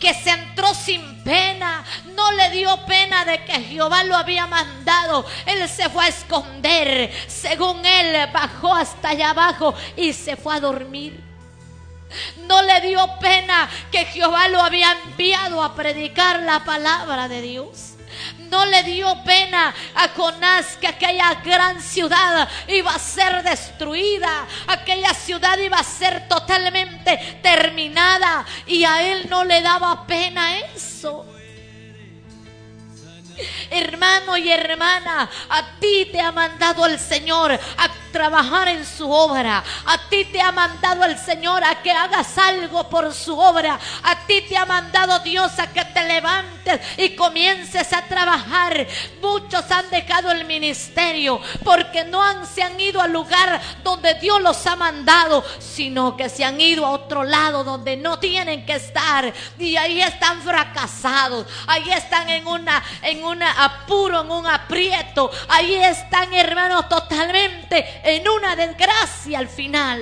que 0.00 0.14
se 0.14 0.30
entró 0.30 0.74
sin 0.74 1.22
pena, 1.22 1.84
no 2.14 2.32
le 2.32 2.50
dio 2.50 2.84
pena 2.86 3.24
de 3.24 3.44
que 3.44 3.60
Jehová 3.60 4.04
lo 4.04 4.16
había 4.16 4.46
mandado. 4.46 5.24
Él 5.46 5.68
se 5.68 5.88
fue 5.88 6.04
a 6.04 6.08
esconder, 6.08 7.10
según 7.26 7.84
él 7.84 8.30
bajó 8.32 8.74
hasta 8.74 9.10
allá 9.10 9.30
abajo 9.30 9.74
y 9.96 10.12
se 10.12 10.36
fue 10.36 10.54
a 10.56 10.60
dormir. 10.60 11.22
No 12.46 12.62
le 12.62 12.80
dio 12.80 13.06
pena 13.18 13.68
que 13.90 14.04
Jehová 14.04 14.48
lo 14.48 14.60
había 14.60 14.92
enviado 15.04 15.62
a 15.62 15.74
predicar 15.74 16.40
la 16.40 16.64
palabra 16.64 17.28
de 17.28 17.42
Dios. 17.42 17.93
No 18.50 18.64
le 18.66 18.82
dio 18.82 19.22
pena 19.24 19.74
a 19.94 20.08
Jonás 20.08 20.76
que 20.76 20.86
aquella 20.86 21.34
gran 21.44 21.80
ciudad 21.80 22.48
iba 22.68 22.94
a 22.94 22.98
ser 22.98 23.42
destruida, 23.42 24.46
aquella 24.66 25.12
ciudad 25.14 25.58
iba 25.58 25.78
a 25.78 25.84
ser 25.84 26.28
totalmente 26.28 27.38
terminada 27.42 28.44
y 28.66 28.84
a 28.84 29.02
él 29.02 29.26
no 29.28 29.44
le 29.44 29.60
daba 29.62 30.06
pena 30.06 30.58
eso. 30.58 31.26
Hermano 33.70 34.36
y 34.36 34.50
hermana, 34.50 35.28
a 35.48 35.78
ti 35.80 36.08
te 36.12 36.20
ha 36.20 36.30
mandado 36.30 36.86
el 36.86 36.98
Señor 36.98 37.58
trabajar 38.14 38.68
en 38.68 38.86
su 38.86 39.10
obra. 39.10 39.64
A 39.86 40.08
ti 40.08 40.24
te 40.26 40.40
ha 40.40 40.52
mandado 40.52 41.02
el 41.04 41.18
Señor 41.18 41.64
a 41.64 41.82
que 41.82 41.90
hagas 41.90 42.38
algo 42.38 42.88
por 42.88 43.12
su 43.12 43.36
obra. 43.36 43.76
A 44.04 44.24
ti 44.26 44.42
te 44.42 44.56
ha 44.56 44.64
mandado 44.64 45.18
Dios 45.18 45.58
a 45.58 45.66
que 45.72 45.84
te 45.84 46.04
levantes 46.04 46.80
y 46.96 47.16
comiences 47.16 47.92
a 47.92 48.02
trabajar. 48.02 48.86
Muchos 49.20 49.68
han 49.68 49.90
dejado 49.90 50.30
el 50.30 50.44
ministerio 50.44 51.40
porque 51.64 52.04
no 52.04 52.22
se 52.46 52.62
han 52.62 52.78
ido 52.78 53.00
al 53.00 53.12
lugar 53.12 53.60
donde 53.82 54.14
Dios 54.14 54.40
los 54.40 54.64
ha 54.68 54.76
mandado, 54.76 55.44
sino 55.58 56.16
que 56.16 56.28
se 56.28 56.44
han 56.44 56.60
ido 56.60 56.86
a 56.86 56.90
otro 56.90 57.24
lado 57.24 57.64
donde 57.64 57.96
no 57.96 58.20
tienen 58.20 58.64
que 58.64 58.74
estar. 58.74 59.34
Y 59.58 59.76
ahí 59.76 60.00
están 60.00 60.40
fracasados. 60.40 61.48
Ahí 61.66 61.90
están 61.90 62.28
en 62.28 62.46
una, 62.46 62.80
en 63.02 63.24
un 63.24 63.42
apuro, 63.42 64.20
en 64.20 64.30
un 64.30 64.46
aprieto. 64.46 65.32
Ahí 65.48 65.74
están, 65.74 66.32
hermanos, 66.32 66.88
totalmente 66.88 68.02
en 68.04 68.28
una 68.28 68.54
desgracia 68.54 69.38
al 69.38 69.48
final. 69.48 70.00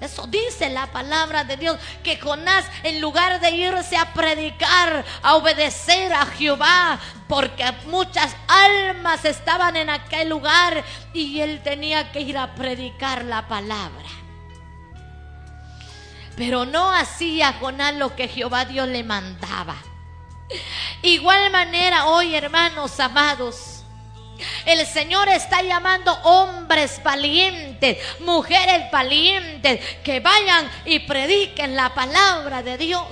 Eso 0.00 0.28
dice 0.28 0.68
la 0.70 0.86
palabra 0.86 1.42
de 1.42 1.56
Dios, 1.56 1.76
que 2.04 2.18
Jonás 2.18 2.64
en 2.84 3.00
lugar 3.00 3.40
de 3.40 3.50
irse 3.50 3.96
a 3.96 4.12
predicar, 4.14 5.04
a 5.22 5.34
obedecer 5.34 6.12
a 6.12 6.24
Jehová, 6.24 7.00
porque 7.26 7.64
muchas 7.86 8.34
almas 8.46 9.24
estaban 9.24 9.74
en 9.76 9.90
aquel 9.90 10.28
lugar 10.28 10.84
y 11.12 11.40
él 11.40 11.60
tenía 11.64 12.12
que 12.12 12.20
ir 12.20 12.38
a 12.38 12.54
predicar 12.54 13.24
la 13.24 13.48
palabra. 13.48 14.08
Pero 16.36 16.64
no 16.64 16.92
hacía 16.92 17.54
Jonás 17.54 17.94
lo 17.96 18.14
que 18.14 18.28
Jehová 18.28 18.64
Dios 18.64 18.86
le 18.86 19.02
mandaba. 19.02 19.74
Igual 21.02 21.50
manera 21.50 22.06
hoy, 22.06 22.36
hermanos 22.36 23.00
amados, 23.00 23.77
el 24.64 24.86
Señor 24.86 25.28
está 25.28 25.62
llamando 25.62 26.12
hombres 26.24 27.00
valientes, 27.02 27.98
mujeres 28.20 28.90
valientes, 28.90 29.80
que 30.02 30.20
vayan 30.20 30.70
y 30.84 31.00
prediquen 31.00 31.76
la 31.76 31.94
palabra 31.94 32.62
de 32.62 32.78
Dios. 32.78 33.06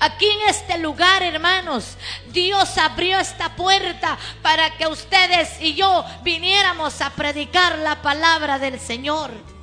Aquí 0.00 0.26
en 0.26 0.48
este 0.48 0.78
lugar, 0.78 1.22
hermanos, 1.22 1.96
Dios 2.28 2.76
abrió 2.78 3.18
esta 3.18 3.56
puerta 3.56 4.18
para 4.42 4.76
que 4.76 4.86
ustedes 4.86 5.60
y 5.60 5.74
yo 5.74 6.04
viniéramos 6.22 7.00
a 7.00 7.10
predicar 7.10 7.78
la 7.78 8.02
palabra 8.02 8.58
del 8.58 8.78
Señor. 8.78 9.57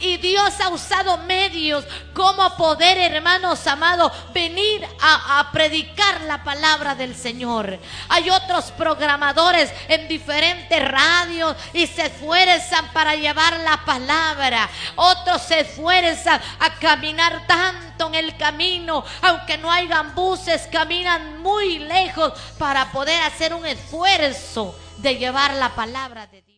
Y 0.00 0.16
Dios 0.16 0.60
ha 0.60 0.70
usado 0.70 1.18
medios 1.18 1.84
como 2.14 2.56
poder, 2.56 2.98
hermanos 2.98 3.66
amados, 3.66 4.12
venir 4.32 4.86
a, 5.00 5.48
predicar 5.52 6.22
la 6.22 6.42
palabra 6.42 6.94
del 6.94 7.14
Señor. 7.14 7.78
Hay 8.08 8.30
otros 8.30 8.70
programadores 8.72 9.72
en 9.88 10.08
diferentes 10.08 10.88
radios 10.88 11.56
y 11.72 11.86
se 11.86 12.06
esfuerzan 12.06 12.90
para 12.92 13.14
llevar 13.14 13.60
la 13.60 13.84
palabra. 13.84 14.68
Otros 14.96 15.42
se 15.42 15.60
esfuerzan 15.60 16.40
a 16.58 16.74
caminar 16.76 17.46
tanto 17.46 18.08
en 18.08 18.14
el 18.14 18.36
camino, 18.36 19.04
aunque 19.22 19.58
no 19.58 19.70
hayan 19.70 20.14
buses, 20.14 20.68
caminan 20.72 21.40
muy 21.42 21.78
lejos 21.80 22.32
para 22.58 22.90
poder 22.92 23.22
hacer 23.22 23.54
un 23.54 23.66
esfuerzo 23.66 24.74
de 24.98 25.16
llevar 25.16 25.54
la 25.54 25.74
palabra 25.74 26.26
de 26.26 26.42
Dios. 26.42 26.49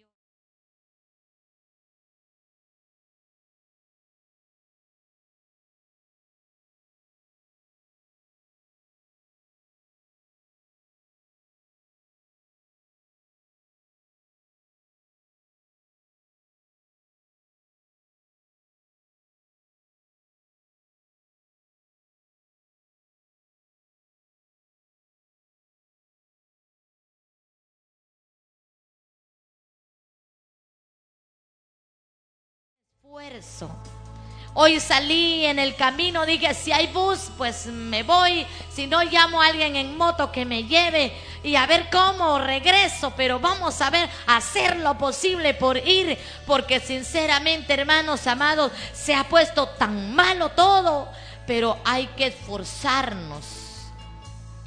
Hoy 34.54 34.80
salí 34.80 35.46
en 35.46 35.58
el 35.58 35.74
camino, 35.76 36.26
dije, 36.26 36.54
si 36.54 36.72
hay 36.72 36.88
bus, 36.88 37.30
pues 37.38 37.66
me 37.66 38.02
voy. 38.02 38.46
Si 38.70 38.86
no, 38.86 39.02
llamo 39.02 39.40
a 39.40 39.46
alguien 39.46 39.76
en 39.76 39.96
moto 39.96 40.30
que 40.30 40.44
me 40.44 40.64
lleve 40.64 41.12
y 41.42 41.56
a 41.56 41.66
ver 41.66 41.88
cómo 41.90 42.38
regreso. 42.38 43.12
Pero 43.16 43.40
vamos 43.40 43.80
a 43.80 43.90
ver, 43.90 44.08
hacer 44.26 44.76
lo 44.76 44.98
posible 44.98 45.54
por 45.54 45.78
ir. 45.78 46.18
Porque 46.46 46.80
sinceramente, 46.80 47.74
hermanos 47.74 48.26
amados, 48.26 48.72
se 48.92 49.14
ha 49.14 49.24
puesto 49.24 49.68
tan 49.68 50.14
malo 50.14 50.50
todo. 50.50 51.08
Pero 51.46 51.78
hay 51.84 52.06
que 52.08 52.26
esforzarnos 52.26 53.44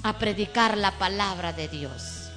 a 0.03 0.17
predicar 0.17 0.77
la 0.77 0.91
palabra 0.91 1.53
de 1.53 1.67
Dios. 1.67 2.31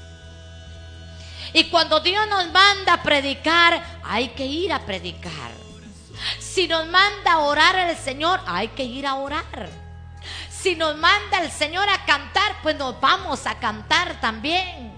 Y 1.54 1.64
cuando 1.64 2.00
Dios 2.00 2.26
nos 2.28 2.46
manda 2.52 2.94
a 2.94 3.02
predicar, 3.02 4.00
hay 4.04 4.28
que 4.28 4.44
ir 4.44 4.72
a 4.72 4.84
predicar. 4.84 5.67
Si 6.38 6.66
nos 6.68 6.86
manda 6.86 7.32
a 7.32 7.38
orar 7.38 7.76
el 7.76 7.96
Señor, 7.96 8.40
hay 8.46 8.68
que 8.68 8.84
ir 8.84 9.06
a 9.06 9.14
orar. 9.14 9.68
Si 10.50 10.74
nos 10.74 10.96
manda 10.96 11.38
el 11.42 11.50
Señor 11.50 11.88
a 11.88 12.04
cantar, 12.04 12.56
pues 12.62 12.76
nos 12.76 13.00
vamos 13.00 13.46
a 13.46 13.58
cantar 13.58 14.20
también. 14.20 14.92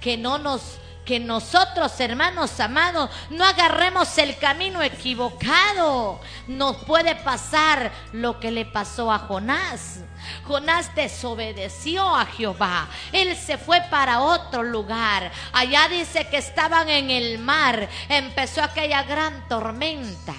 Que 0.00 0.16
no 0.16 0.38
nos 0.38 0.78
que 1.06 1.20
nosotros, 1.20 1.98
hermanos 2.00 2.58
amados, 2.60 3.08
no 3.30 3.44
agarremos 3.44 4.18
el 4.18 4.36
camino 4.36 4.82
equivocado. 4.82 6.20
Nos 6.48 6.76
puede 6.84 7.14
pasar 7.14 7.92
lo 8.12 8.38
que 8.40 8.50
le 8.50 8.66
pasó 8.66 9.10
a 9.10 9.20
Jonás. 9.20 10.00
Jonás 10.44 10.94
desobedeció 10.94 12.14
a 12.14 12.26
Jehová. 12.26 12.88
Él 13.12 13.36
se 13.36 13.56
fue 13.56 13.80
para 13.88 14.20
otro 14.20 14.64
lugar. 14.64 15.30
Allá 15.52 15.88
dice 15.88 16.28
que 16.28 16.38
estaban 16.38 16.90
en 16.90 17.10
el 17.10 17.38
mar. 17.38 17.88
Empezó 18.08 18.62
aquella 18.62 19.04
gran 19.04 19.48
tormenta 19.48 20.34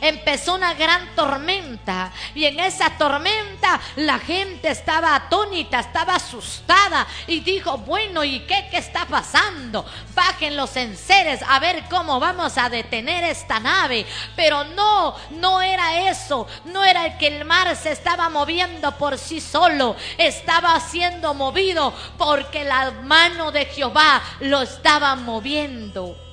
empezó 0.00 0.54
una 0.54 0.74
gran 0.74 1.14
tormenta 1.14 2.12
y 2.34 2.44
en 2.44 2.60
esa 2.60 2.90
tormenta 2.98 3.80
la 3.96 4.18
gente 4.18 4.68
estaba 4.70 5.14
atónita, 5.14 5.80
estaba 5.80 6.16
asustada 6.16 7.06
y 7.26 7.40
dijo, 7.40 7.78
bueno, 7.78 8.24
¿y 8.24 8.40
qué, 8.40 8.68
qué 8.70 8.78
está 8.78 9.06
pasando? 9.06 9.84
Bajen 10.14 10.56
los 10.56 10.76
enseres 10.76 11.40
a 11.46 11.58
ver 11.58 11.84
cómo 11.90 12.20
vamos 12.20 12.58
a 12.58 12.68
detener 12.68 13.24
esta 13.24 13.60
nave. 13.60 14.06
Pero 14.36 14.64
no, 14.64 15.14
no 15.30 15.62
era 15.62 16.10
eso, 16.10 16.46
no 16.66 16.84
era 16.84 17.18
que 17.18 17.28
el 17.28 17.44
mar 17.44 17.74
se 17.76 17.92
estaba 17.92 18.28
moviendo 18.28 18.92
por 18.96 19.18
sí 19.18 19.40
solo, 19.40 19.96
estaba 20.16 20.78
siendo 20.80 21.34
movido 21.34 21.92
porque 22.16 22.64
la 22.64 22.90
mano 22.90 23.50
de 23.52 23.66
Jehová 23.66 24.22
lo 24.40 24.62
estaba 24.62 25.14
moviendo. 25.14 26.27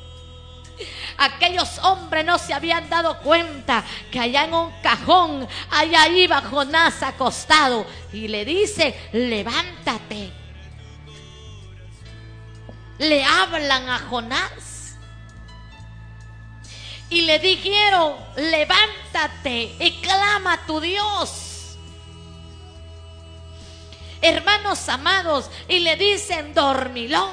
Aquellos 1.17 1.77
hombres 1.79 2.25
no 2.25 2.37
se 2.37 2.53
habían 2.53 2.89
dado 2.89 3.19
cuenta 3.19 3.83
que 4.11 4.19
allá 4.19 4.45
en 4.45 4.53
un 4.53 4.71
cajón, 4.81 5.47
allá 5.71 6.07
iba 6.09 6.41
Jonás 6.41 7.01
acostado 7.03 7.85
y 8.11 8.27
le 8.27 8.43
dice, 8.43 9.09
levántate. 9.13 10.31
Le 12.97 13.23
hablan 13.23 13.89
a 13.89 13.99
Jonás 13.99 14.95
y 17.09 17.21
le 17.21 17.39
dijeron, 17.39 18.15
levántate 18.35 19.75
y 19.79 20.01
clama 20.01 20.53
a 20.53 20.65
tu 20.65 20.81
Dios. 20.81 21.77
Hermanos 24.21 24.89
amados, 24.89 25.51
y 25.67 25.79
le 25.79 25.95
dicen, 25.97 26.53
dormilón 26.53 27.31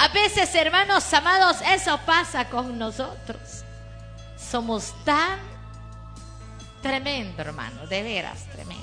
a 0.00 0.08
veces, 0.08 0.54
hermanos 0.54 1.12
amados, 1.12 1.58
eso 1.60 1.98
pasa 2.06 2.46
con 2.46 2.78
nosotros. 2.78 3.64
Somos 4.34 4.94
tan 5.04 5.38
tremendo, 6.80 7.42
hermano, 7.42 7.86
de 7.86 8.02
veras 8.02 8.46
tremendo. 8.50 8.82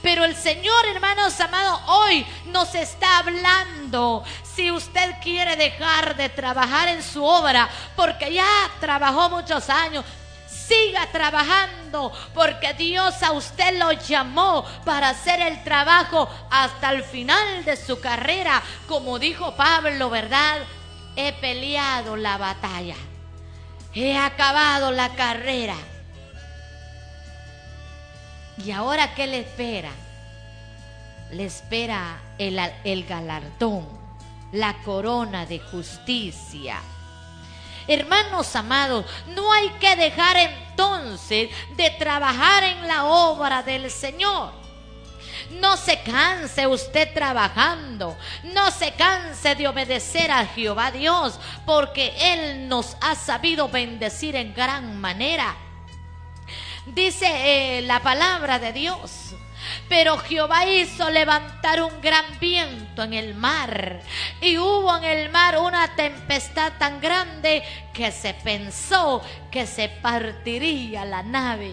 Pero 0.00 0.24
el 0.24 0.36
Señor, 0.36 0.86
hermanos 0.86 1.40
amados, 1.40 1.80
hoy 1.88 2.24
nos 2.46 2.76
está 2.76 3.18
hablando. 3.18 4.22
Si 4.44 4.70
usted 4.70 5.16
quiere 5.20 5.56
dejar 5.56 6.14
de 6.16 6.28
trabajar 6.28 6.86
en 6.86 7.02
su 7.02 7.24
obra, 7.24 7.68
porque 7.96 8.32
ya 8.32 8.46
trabajó 8.78 9.28
muchos 9.30 9.68
años, 9.68 10.04
Siga 10.68 11.06
trabajando 11.10 12.12
porque 12.34 12.74
Dios 12.74 13.22
a 13.22 13.32
usted 13.32 13.78
lo 13.78 13.92
llamó 13.92 14.64
para 14.84 15.08
hacer 15.10 15.40
el 15.40 15.64
trabajo 15.64 16.28
hasta 16.50 16.90
el 16.90 17.02
final 17.04 17.64
de 17.64 17.74
su 17.76 18.00
carrera. 18.00 18.62
Como 18.86 19.18
dijo 19.18 19.56
Pablo, 19.56 20.10
¿verdad? 20.10 20.58
He 21.16 21.32
peleado 21.32 22.16
la 22.16 22.36
batalla. 22.36 22.96
He 23.94 24.16
acabado 24.16 24.92
la 24.92 25.08
carrera. 25.14 25.76
¿Y 28.62 28.70
ahora 28.72 29.14
qué 29.14 29.26
le 29.26 29.40
espera? 29.40 29.90
Le 31.30 31.46
espera 31.46 32.20
el, 32.36 32.60
el 32.84 33.04
galardón, 33.04 33.88
la 34.52 34.74
corona 34.82 35.46
de 35.46 35.60
justicia. 35.60 36.78
Hermanos 37.88 38.54
amados, 38.54 39.06
no 39.28 39.50
hay 39.50 39.70
que 39.80 39.96
dejar 39.96 40.36
entonces 40.36 41.50
de 41.74 41.90
trabajar 41.92 42.62
en 42.62 42.86
la 42.86 43.06
obra 43.06 43.62
del 43.62 43.90
Señor. 43.90 44.52
No 45.50 45.76
se 45.78 46.00
canse 46.02 46.66
usted 46.66 47.12
trabajando. 47.14 48.16
No 48.44 48.70
se 48.70 48.92
canse 48.92 49.54
de 49.54 49.66
obedecer 49.66 50.30
a 50.30 50.44
Jehová 50.44 50.90
Dios, 50.90 51.40
porque 51.64 52.14
Él 52.20 52.68
nos 52.68 52.96
ha 53.00 53.14
sabido 53.14 53.68
bendecir 53.68 54.36
en 54.36 54.52
gran 54.52 55.00
manera. 55.00 55.56
Dice 56.84 57.26
eh, 57.78 57.82
la 57.82 58.00
palabra 58.00 58.58
de 58.58 58.72
Dios 58.72 59.27
pero 59.88 60.18
Jehová 60.18 60.66
hizo 60.66 61.08
levantar 61.10 61.82
un 61.82 62.00
gran 62.00 62.24
viento 62.38 63.02
en 63.02 63.14
el 63.14 63.34
mar. 63.34 64.00
Y 64.40 64.58
hubo 64.58 64.96
en 64.98 65.04
el 65.04 65.30
mar 65.30 65.58
una 65.58 65.94
tempestad 65.94 66.72
tan 66.78 67.00
grande 67.00 67.62
que 67.92 68.12
se 68.12 68.34
pensó 68.34 69.22
que 69.50 69.66
se 69.66 69.88
partiría 69.88 71.04
la 71.04 71.22
nave. 71.22 71.72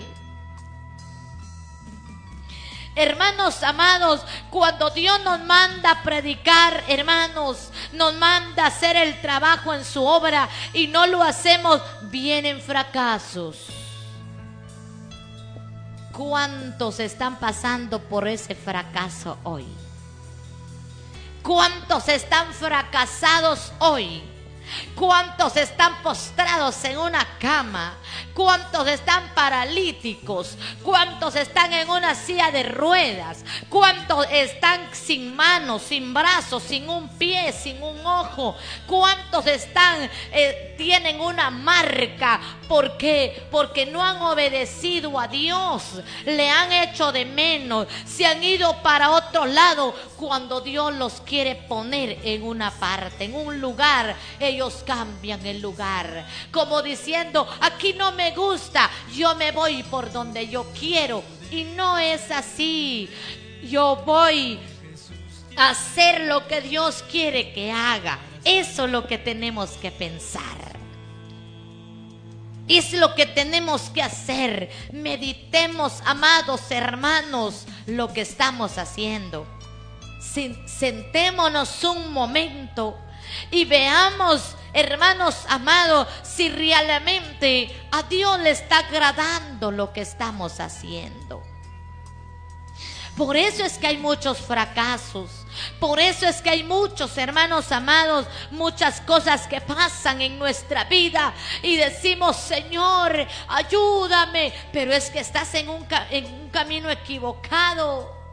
Hermanos 2.98 3.62
amados, 3.62 4.22
cuando 4.50 4.90
Dios 4.90 5.20
nos 5.26 5.42
manda 5.42 5.92
a 5.92 6.04
predicar, 6.04 6.82
hermanos, 6.88 7.72
nos 7.92 8.14
manda 8.14 8.64
a 8.64 8.68
hacer 8.68 8.96
el 8.96 9.20
trabajo 9.20 9.74
en 9.74 9.84
su 9.84 10.06
obra 10.06 10.48
y 10.72 10.88
no 10.88 11.06
lo 11.06 11.22
hacemos, 11.22 11.82
vienen 12.04 12.62
fracasos. 12.62 13.75
¿Cuántos 16.16 17.02
están 17.02 17.40
pasando 17.40 18.00
por 18.00 18.26
ese 18.26 18.56
fracaso 18.56 19.38
hoy? 19.44 19.68
¿Cuántos 21.44 22.08
están 22.08 22.54
fracasados 22.54 23.74
hoy? 23.80 24.24
¿Cuántos 24.96 25.58
están 25.58 26.02
postrados 26.04 26.82
en 26.86 27.00
una 27.00 27.28
cama? 27.38 27.96
¿Cuántos 28.34 28.88
están 28.88 29.34
paralíticos? 29.34 30.58
¿Cuántos 30.84 31.36
están 31.36 31.72
en 31.74 31.90
una 31.90 32.16
silla 32.16 32.52
de 32.52 32.64
ruedas? 32.64 33.44
¿Cuántos 33.70 34.28
están 34.30 34.90
sin 34.94 35.36
manos, 35.36 35.82
sin 35.84 36.14
brazos, 36.14 36.64
sin 36.64 36.90
un 36.90 37.08
pie, 37.10 37.54
sin 37.54 37.82
un 37.82 38.06
ojo? 38.06 38.56
¿Cuántos 38.88 39.48
están, 39.48 40.10
eh, 40.32 40.76
tienen 40.78 41.22
una 41.22 41.50
marca? 41.50 42.40
¿Por 42.68 42.98
qué? 42.98 43.48
Porque 43.52 43.86
no 43.86 44.04
han 44.04 44.22
obedecido 44.22 45.20
a 45.20 45.28
Dios. 45.28 45.84
Le 46.26 46.50
han 46.50 46.72
hecho 46.72 47.12
de 47.12 47.26
menos. 47.26 47.88
Se 48.06 48.26
han 48.26 48.44
ido 48.44 48.82
para 48.82 49.12
otro 49.12 49.46
lado 49.46 49.94
cuando 50.18 50.62
Dios 50.62 50.94
los 50.96 51.22
quiere 51.22 51.56
poner 51.56 52.20
en 52.24 52.44
una 52.44 52.72
parte, 52.72 53.26
en 53.26 53.36
un 53.36 53.62
lugar. 53.62 54.16
Ellos 54.40 54.84
cambian 54.86 55.46
el 55.46 55.62
lugar. 55.62 56.26
Como 56.52 56.82
diciendo, 56.82 57.48
aquí 57.62 57.94
no 58.06 58.12
me 58.12 58.36
gusta, 58.36 58.92
yo 59.16 59.34
me 59.34 59.52
voy 59.52 59.82
por 59.82 60.12
donde 60.12 60.48
yo 60.48 60.72
quiero. 60.80 61.24
Y 61.50 61.64
no 61.64 61.98
es 61.98 62.30
así. 62.30 63.10
Yo 63.64 64.04
voy 64.06 64.60
a 65.58 65.70
hacer 65.70 66.22
lo 66.22 66.48
que 66.48 66.62
Dios 66.62 67.04
quiere 67.10 67.52
que 67.52 67.72
haga. 67.72 68.20
Eso 68.44 68.86
es 68.86 68.92
lo 68.92 69.08
que 69.08 69.18
tenemos 69.18 69.72
que 69.72 69.90
pensar. 69.90 70.44
Es 72.68 72.94
lo 72.94 73.16
que 73.16 73.26
tenemos 73.26 73.90
que 73.90 74.04
hacer. 74.04 74.70
Meditemos, 74.92 76.02
amados 76.06 76.62
hermanos, 76.70 77.66
lo 77.88 78.14
que 78.14 78.22
estamos 78.22 78.78
haciendo. 78.78 79.48
Sentémonos 80.68 81.84
un 81.84 82.14
momento 82.14 83.00
y 83.50 83.66
veamos 83.66 84.56
hermanos 84.76 85.46
amados, 85.50 86.08
si 86.22 86.50
realmente 86.50 87.76
a 87.92 88.04
Dios 88.04 88.40
le 88.40 88.52
está 88.52 88.80
agradando 88.80 89.72
lo 89.72 89.92
que 89.92 90.02
estamos 90.02 90.60
haciendo. 90.60 91.42
Por 93.18 93.38
eso 93.38 93.64
es 93.64 93.78
que 93.78 93.88
hay 93.88 93.98
muchos 93.98 94.40
fracasos. 94.40 95.32
Por 95.80 96.02
eso 96.02 96.28
es 96.28 96.42
que 96.42 96.50
hay 96.50 96.64
muchos 96.64 97.18
hermanos 97.18 97.72
amados, 97.72 98.28
muchas 98.52 99.00
cosas 99.00 99.48
que 99.48 99.62
pasan 99.62 100.22
en 100.22 100.38
nuestra 100.38 100.84
vida 100.84 101.34
y 101.64 101.78
decimos, 101.78 102.36
Señor, 102.36 103.26
ayúdame, 103.48 104.54
pero 104.74 104.94
es 104.94 105.10
que 105.10 105.20
estás 105.20 105.54
en 105.56 105.70
un, 105.70 105.88
en 106.12 106.26
un 106.26 106.50
camino 106.50 106.90
equivocado. 106.90 108.25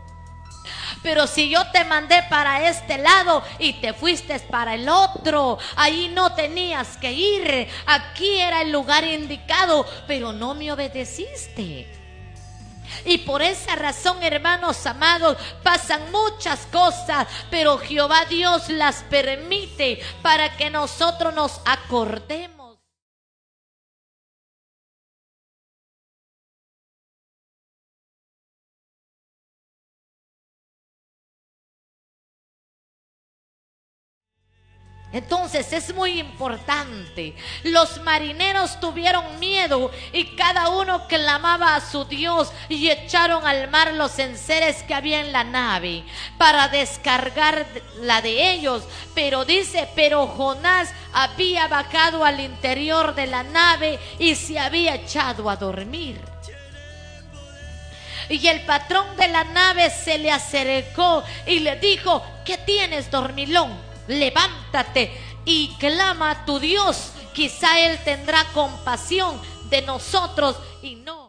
Pero 1.03 1.27
si 1.27 1.49
yo 1.49 1.67
te 1.73 1.85
mandé 1.85 2.23
para 2.31 2.69
este 2.69 2.99
lado 2.99 3.43
y 3.59 3.75
te 3.75 3.93
fuiste 3.93 4.39
para 4.41 4.75
el 4.75 4.89
otro, 4.89 5.59
ahí 5.77 6.11
no 6.15 6.35
tenías 6.35 6.97
que 6.97 7.13
ir. 7.13 7.69
Aquí 7.87 8.39
era 8.39 8.63
el 8.63 8.71
lugar 8.71 9.05
indicado, 9.05 9.85
pero 10.07 10.33
no 10.33 10.55
me 10.55 10.71
obedeciste. 10.73 11.89
Y 13.05 13.19
por 13.19 13.43
esa 13.43 13.75
razón, 13.75 14.23
hermanos 14.23 14.87
amados, 14.87 15.37
pasan 15.63 16.13
muchas 16.13 16.61
cosas, 16.67 17.27
pero 17.51 17.79
Jehová 17.79 18.25
Dios 18.27 18.69
las 18.69 19.03
permite 19.05 20.01
para 20.21 20.57
que 20.57 20.71
nosotros 20.71 21.35
nos 21.35 21.61
acordemos 21.65 22.62
Entonces 35.13 35.71
es 35.75 35.95
muy 35.95 36.19
importante. 36.19 37.35
Los 37.65 38.01
marineros 38.03 38.81
tuvieron 38.81 39.39
miedo 39.39 39.91
y 40.13 40.25
cada 40.37 40.71
uno 40.71 41.07
clamaba 41.07 41.75
a 41.75 41.81
su 41.83 42.07
Dios 42.07 42.51
y 42.71 42.89
echaron 42.89 43.47
al 43.47 43.69
mar 43.69 43.93
los 43.93 44.19
enseres 44.19 44.83
que 44.85 44.95
había 44.95 45.21
en 45.21 45.33
la 45.33 45.45
nave 45.45 46.05
para 46.39 46.69
descargar 46.69 47.67
la 48.01 48.23
de 48.23 48.53
ellos. 48.53 48.85
Pero 49.15 49.45
dice, 49.45 49.87
pero 49.95 50.27
Jonás 50.27 50.91
había 51.13 51.69
bajado 51.69 52.25
al 52.25 52.41
interior 52.41 53.15
de 53.15 53.27
la 53.27 53.43
nave 53.43 53.99
y 54.19 54.35
se 54.35 54.59
había 54.59 54.95
echado 54.95 55.51
a 55.51 55.57
dormir. 55.57 56.19
Y 58.31 58.47
el 58.47 58.65
patrón 58.65 59.15
de 59.19 59.29
la 59.29 59.45
nave 59.45 59.91
se 59.91 60.17
le 60.17 60.31
acercó 60.31 61.23
y 61.47 61.59
le 61.59 61.77
dijo, 61.77 62.25
¿qué 62.47 62.57
tienes, 62.57 63.11
dormilón? 63.11 63.92
Levántate 64.09 65.13
y 65.45 65.75
clama 65.79 66.31
a 66.31 66.45
tu 66.45 66.59
Dios. 66.59 67.13
Quizá 67.33 67.81
Él 67.81 67.99
tendrá 68.05 68.45
compasión 68.53 69.41
de 69.71 69.83
nosotros 69.83 70.57
y 70.83 70.97
no 70.97 71.22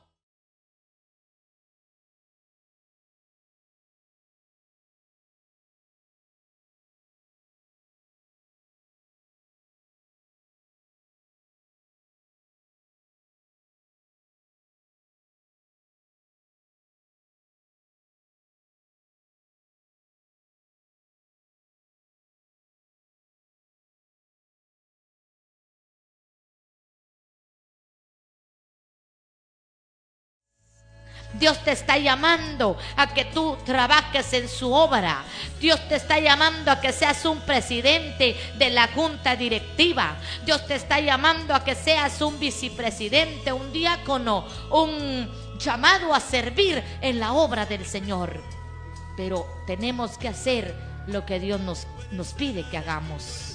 Dios 31.33 31.63
te 31.63 31.71
está 31.71 31.97
llamando 31.97 32.77
a 32.95 33.13
que 33.13 33.25
tú 33.25 33.57
trabajes 33.65 34.33
en 34.33 34.47
su 34.47 34.71
obra. 34.71 35.23
Dios 35.59 35.79
te 35.87 35.95
está 35.95 36.19
llamando 36.19 36.71
a 36.71 36.79
que 36.79 36.93
seas 36.93 37.25
un 37.25 37.41
presidente 37.41 38.35
de 38.57 38.69
la 38.69 38.87
junta 38.87 39.35
directiva. 39.35 40.15
Dios 40.45 40.65
te 40.67 40.75
está 40.75 40.99
llamando 40.99 41.55
a 41.55 41.63
que 41.63 41.75
seas 41.75 42.21
un 42.21 42.39
vicepresidente, 42.39 43.51
un 43.51 43.71
diácono, 43.71 44.45
un 44.71 45.29
llamado 45.59 46.13
a 46.13 46.19
servir 46.19 46.83
en 47.01 47.19
la 47.19 47.33
obra 47.33 47.65
del 47.65 47.85
Señor. 47.85 48.41
Pero 49.17 49.47
tenemos 49.65 50.17
que 50.17 50.27
hacer 50.27 50.75
lo 51.07 51.25
que 51.25 51.39
Dios 51.39 51.59
nos, 51.59 51.87
nos 52.11 52.33
pide 52.33 52.63
que 52.69 52.77
hagamos. 52.77 53.52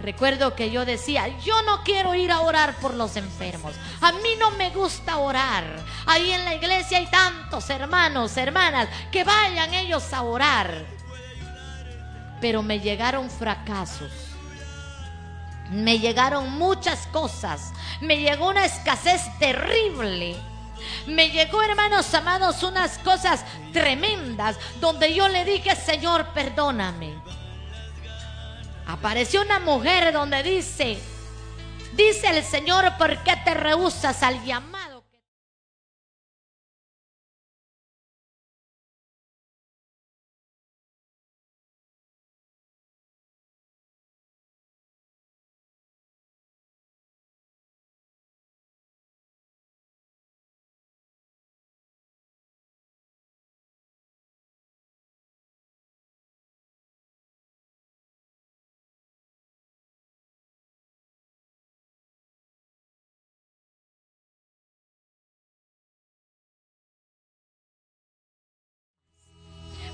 Recuerdo 0.00 0.54
que 0.54 0.70
yo 0.70 0.84
decía, 0.84 1.26
yo 1.38 1.60
no 1.62 1.82
quiero 1.82 2.14
ir 2.14 2.30
a 2.30 2.40
orar 2.40 2.76
por 2.76 2.94
los 2.94 3.16
enfermos. 3.16 3.74
A 4.00 4.12
mí 4.12 4.30
no 4.38 4.52
me 4.52 4.70
gusta 4.70 5.18
orar. 5.18 5.64
Ahí 6.06 6.30
en 6.30 6.44
la 6.44 6.54
iglesia 6.54 6.98
hay 6.98 7.06
tantos 7.06 7.68
hermanos, 7.68 8.36
hermanas, 8.36 8.88
que 9.10 9.24
vayan 9.24 9.74
ellos 9.74 10.12
a 10.12 10.22
orar. 10.22 10.84
Pero 12.40 12.62
me 12.62 12.78
llegaron 12.78 13.28
fracasos. 13.28 14.12
Me 15.70 15.98
llegaron 15.98 16.56
muchas 16.56 17.08
cosas. 17.08 17.72
Me 18.00 18.18
llegó 18.18 18.48
una 18.48 18.64
escasez 18.64 19.22
terrible. 19.40 20.36
Me 21.08 21.30
llegó, 21.30 21.60
hermanos 21.60 22.14
amados, 22.14 22.62
unas 22.62 22.98
cosas 22.98 23.44
tremendas 23.72 24.56
donde 24.80 25.12
yo 25.12 25.26
le 25.26 25.44
dije, 25.44 25.74
Señor, 25.74 26.28
perdóname 26.28 27.16
apareció 28.88 29.42
una 29.42 29.60
mujer 29.60 30.12
donde 30.12 30.42
dice, 30.42 30.98
dice 31.92 32.26
el 32.30 32.42
Señor, 32.42 32.96
¿por 32.96 33.22
qué 33.22 33.34
te 33.44 33.54
rehusas 33.54 34.22
al 34.22 34.42
llamado? 34.44 34.77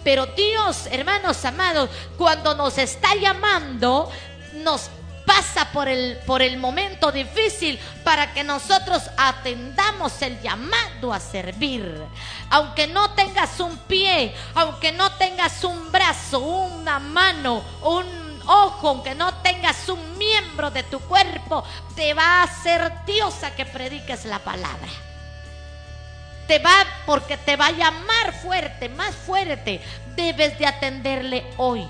Pero 0.05 0.27
Dios, 0.27 0.87
hermanos 0.91 1.45
amados, 1.47 1.89
cuando 2.19 2.55
nos 2.55 2.77
está 2.77 3.15
llamando, 3.15 4.11
nos 4.53 4.91
pasa 5.25 5.73
por 5.73 5.89
el, 5.89 6.19
por 6.27 6.43
el 6.43 6.59
momento 6.59 7.11
difícil 7.11 7.79
para 8.05 8.35
que 8.35 8.45
nosotros 8.45 9.03
atendamos 9.17 10.21
el 10.21 10.41
llamado 10.43 11.13
a 11.13 11.19
servir. 11.19 12.03
Aunque 12.51 12.87
no 12.87 13.11
tengas 13.13 13.59
un 13.61 13.77
pie, 13.79 14.35
aunque 14.55 14.93
no 14.93 15.11
tengas 15.13 15.65
un 15.65 15.91
brazo, 15.91 16.39
una 16.39 16.99
mano, 16.99 17.63
un 17.83 18.43
ojo, 18.47 18.91
aunque 18.91 19.15
no 19.15 19.33
tengas 19.39 19.89
un 19.89 20.19
miembro 20.19 20.71
de 20.71 20.83
tu 20.83 21.01
cuerpo, 21.01 21.65
te 21.97 22.13
va 22.13 22.41
a 22.41 22.43
hacer 22.43 22.93
Dios 23.07 23.43
a 23.43 23.55
que 23.55 23.65
prediques 23.65 24.27
la 24.27 24.39
palabra 24.39 25.14
te 26.47 26.59
va 26.59 26.85
porque 27.07 27.37
te 27.37 27.57
va 27.57 27.67
a 27.67 27.73
llamar 27.73 28.33
fuerte, 28.43 28.89
más 28.89 29.15
fuerte. 29.15 29.81
Debes 30.17 30.59
de 30.59 30.67
atenderle 30.67 31.45
hoy. 31.57 31.87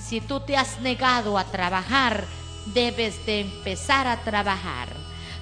Si 0.00 0.20
tú 0.20 0.40
te 0.40 0.56
has 0.56 0.80
negado 0.80 1.38
a 1.38 1.44
trabajar, 1.44 2.24
debes 2.66 3.24
de 3.26 3.40
empezar 3.40 4.06
a 4.06 4.18
trabajar. 4.18 4.88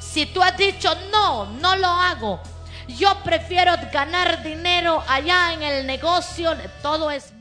Si 0.01 0.27
tú 0.27 0.43
has 0.43 0.57
dicho, 0.57 0.95
no, 1.13 1.47
no 1.47 1.77
lo 1.77 1.89
hago, 1.89 2.41
yo 2.89 3.23
prefiero 3.25 3.73
ganar 3.93 4.43
dinero 4.43 5.03
allá 5.09 5.53
en 5.53 5.63
el 5.63 5.87
negocio, 5.87 6.57
todo 6.83 7.11
es 7.11 7.33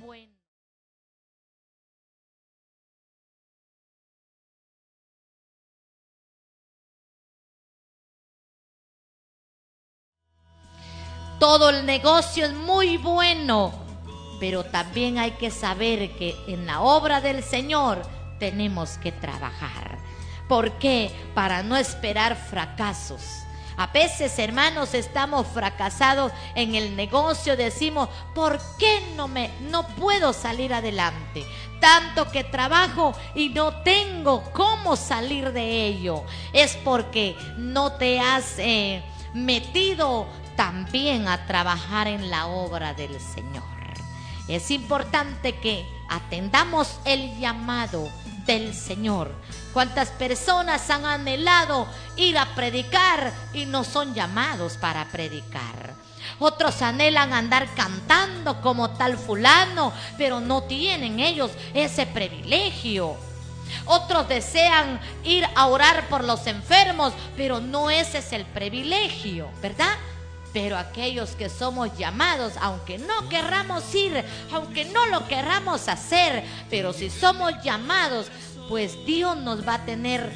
Todo 11.45 11.69
el 11.69 11.85
negocio 11.85 12.47
es 12.47 12.53
muy 12.53 12.97
bueno, 12.97 13.71
pero 14.39 14.63
también 14.63 15.19
hay 15.19 15.33
que 15.33 15.51
saber 15.51 16.09
que 16.17 16.35
en 16.47 16.65
la 16.65 16.81
obra 16.81 17.21
del 17.21 17.43
Señor 17.43 18.01
tenemos 18.39 18.97
que 18.97 19.11
trabajar. 19.11 19.99
¿Por 20.49 20.71
qué? 20.79 21.11
Para 21.35 21.61
no 21.61 21.77
esperar 21.77 22.35
fracasos. 22.35 23.21
A 23.77 23.85
veces, 23.85 24.39
hermanos, 24.39 24.95
estamos 24.95 25.45
fracasados 25.45 26.31
en 26.55 26.73
el 26.73 26.95
negocio, 26.95 27.55
decimos, 27.55 28.09
¿por 28.33 28.59
qué 28.79 29.13
no 29.15 29.27
me 29.27 29.51
no 29.69 29.85
puedo 29.89 30.33
salir 30.33 30.73
adelante? 30.73 31.45
Tanto 31.79 32.27
que 32.31 32.43
trabajo 32.43 33.13
y 33.35 33.49
no 33.49 33.83
tengo 33.83 34.41
cómo 34.51 34.95
salir 34.95 35.51
de 35.51 35.85
ello. 35.85 36.23
Es 36.53 36.75
porque 36.77 37.37
no 37.55 37.91
te 37.91 38.19
has 38.19 38.57
eh, 38.57 39.03
metido 39.35 40.25
también 40.55 41.27
a 41.27 41.45
trabajar 41.45 42.07
en 42.07 42.29
la 42.29 42.47
obra 42.47 42.93
del 42.93 43.19
Señor. 43.19 43.63
Es 44.47 44.69
importante 44.71 45.57
que 45.59 45.87
atendamos 46.07 46.99
el 47.05 47.39
llamado 47.39 48.09
del 48.45 48.73
Señor. 48.73 49.31
¿Cuántas 49.73 50.09
personas 50.09 50.89
han 50.89 51.05
anhelado 51.05 51.87
ir 52.15 52.37
a 52.37 52.53
predicar 52.53 53.33
y 53.53 53.65
no 53.65 53.83
son 53.83 54.13
llamados 54.13 54.77
para 54.77 55.05
predicar? 55.05 55.95
Otros 56.39 56.81
anhelan 56.81 57.33
andar 57.33 57.67
cantando 57.75 58.61
como 58.61 58.91
tal 58.91 59.17
fulano, 59.17 59.91
pero 60.17 60.39
no 60.39 60.63
tienen 60.63 61.19
ellos 61.19 61.51
ese 61.73 62.05
privilegio. 62.05 63.15
Otros 63.85 64.27
desean 64.27 64.99
ir 65.23 65.45
a 65.55 65.67
orar 65.67 66.07
por 66.07 66.23
los 66.23 66.45
enfermos, 66.47 67.13
pero 67.35 67.59
no 67.59 67.89
ese 67.89 68.19
es 68.19 68.31
el 68.31 68.45
privilegio, 68.45 69.49
¿verdad? 69.61 69.95
Pero 70.55 70.77
aquellos 70.77 71.31
que 71.31 71.49
somos 71.49 71.97
llamados, 71.97 72.53
aunque 72.61 72.97
no 72.97 73.27
querramos 73.27 73.93
ir, 73.93 74.23
aunque 74.53 74.85
no 74.85 75.05
lo 75.07 75.27
querramos 75.27 75.89
hacer, 75.89 76.45
pero 76.69 76.93
si 76.93 77.09
somos 77.09 77.61
llamados, 77.61 78.27
pues 78.69 79.05
Dios 79.05 79.35
nos 79.35 79.67
va 79.67 79.73
a 79.73 79.85
tener 79.85 80.31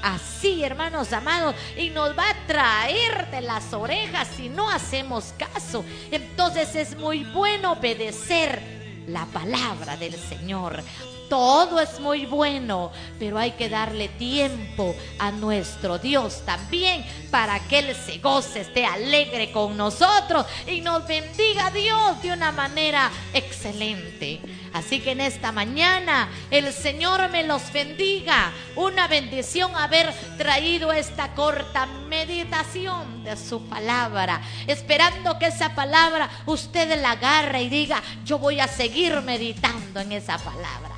así, 0.00 0.62
hermanos 0.62 1.12
amados, 1.12 1.56
y 1.76 1.90
nos 1.90 2.16
va 2.16 2.30
a 2.30 2.46
traer 2.46 3.28
de 3.32 3.40
las 3.40 3.72
orejas 3.72 4.28
si 4.36 4.48
no 4.48 4.70
hacemos 4.70 5.34
caso. 5.36 5.84
Entonces 6.12 6.76
es 6.76 6.96
muy 6.96 7.24
bueno 7.24 7.72
obedecer 7.72 8.62
la 9.08 9.26
palabra 9.26 9.96
del 9.96 10.14
Señor. 10.14 10.84
Todo 11.28 11.80
es 11.80 11.98
muy 12.00 12.26
bueno, 12.26 12.92
pero 13.18 13.38
hay 13.38 13.52
que 13.52 13.68
darle 13.68 14.08
tiempo 14.08 14.94
a 15.18 15.30
nuestro 15.32 15.98
Dios 15.98 16.42
también 16.44 17.04
para 17.30 17.58
que 17.60 17.80
Él 17.80 17.96
se 17.96 18.18
goce, 18.18 18.60
esté 18.60 18.86
alegre 18.86 19.50
con 19.52 19.76
nosotros 19.76 20.46
y 20.66 20.80
nos 20.80 21.06
bendiga 21.06 21.70
Dios 21.70 22.22
de 22.22 22.32
una 22.32 22.52
manera 22.52 23.10
excelente. 23.34 24.40
Así 24.72 25.00
que 25.00 25.12
en 25.12 25.20
esta 25.20 25.52
mañana 25.52 26.28
el 26.50 26.72
Señor 26.72 27.28
me 27.30 27.44
los 27.44 27.72
bendiga. 27.72 28.52
Una 28.74 29.08
bendición 29.08 29.74
haber 29.74 30.12
traído 30.36 30.92
esta 30.92 31.34
corta 31.34 31.86
meditación 32.08 33.24
de 33.24 33.36
su 33.36 33.66
palabra. 33.68 34.42
Esperando 34.66 35.38
que 35.38 35.46
esa 35.46 35.74
palabra 35.74 36.28
usted 36.46 37.00
la 37.00 37.12
agarre 37.12 37.62
y 37.62 37.68
diga, 37.68 38.02
yo 38.24 38.38
voy 38.38 38.60
a 38.60 38.68
seguir 38.68 39.20
meditando 39.22 40.00
en 40.00 40.12
esa 40.12 40.38
palabra. 40.38 40.95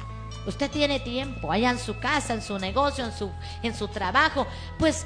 Usted 0.49 0.71
tiene 0.71 0.99
tiempo 0.99 1.53
allá 1.53 1.69
en 1.69 1.79
su 1.79 1.99
casa, 1.99 2.33
en 2.33 2.41
su 2.41 2.59
negocio, 2.59 3.05
en 3.05 3.13
su, 3.13 3.31
en 3.63 3.75
su 3.75 3.87
trabajo, 3.89 4.47
pues 4.79 5.05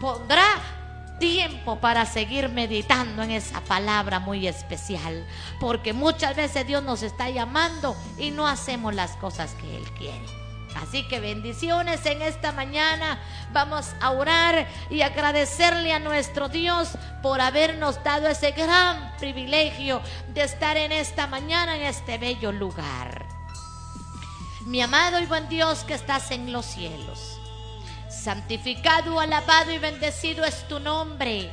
pondrá 0.00 0.46
tiempo 1.20 1.78
para 1.80 2.06
seguir 2.06 2.48
meditando 2.48 3.22
en 3.22 3.32
esa 3.32 3.60
palabra 3.60 4.20
muy 4.20 4.48
especial. 4.48 5.26
Porque 5.60 5.92
muchas 5.92 6.34
veces 6.34 6.66
Dios 6.66 6.82
nos 6.82 7.02
está 7.02 7.28
llamando 7.28 7.94
y 8.16 8.30
no 8.30 8.48
hacemos 8.48 8.94
las 8.94 9.16
cosas 9.16 9.52
que 9.52 9.76
Él 9.76 9.84
quiere. 9.98 10.24
Así 10.76 11.06
que 11.08 11.20
bendiciones 11.20 12.06
en 12.06 12.22
esta 12.22 12.50
mañana. 12.50 13.18
Vamos 13.52 13.92
a 14.00 14.12
orar 14.12 14.66
y 14.88 15.02
agradecerle 15.02 15.92
a 15.92 15.98
nuestro 15.98 16.48
Dios 16.48 16.92
por 17.22 17.42
habernos 17.42 18.02
dado 18.02 18.28
ese 18.28 18.52
gran 18.52 19.14
privilegio 19.18 20.00
de 20.32 20.44
estar 20.44 20.78
en 20.78 20.92
esta 20.92 21.26
mañana 21.26 21.76
en 21.76 21.82
este 21.82 22.16
bello 22.16 22.50
lugar. 22.50 23.37
Mi 24.68 24.82
amado 24.82 25.18
y 25.18 25.24
buen 25.24 25.48
Dios 25.48 25.78
que 25.84 25.94
estás 25.94 26.30
en 26.30 26.52
los 26.52 26.66
cielos. 26.66 27.38
Santificado, 28.10 29.18
alabado 29.18 29.72
y 29.72 29.78
bendecido 29.78 30.44
es 30.44 30.68
tu 30.68 30.78
nombre. 30.78 31.50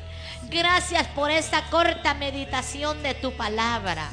Gracias 0.49 1.07
por 1.07 1.32
esta 1.32 1.63
corta 1.70 2.13
meditación 2.13 3.01
de 3.03 3.13
tu 3.13 3.32
palabra. 3.32 4.11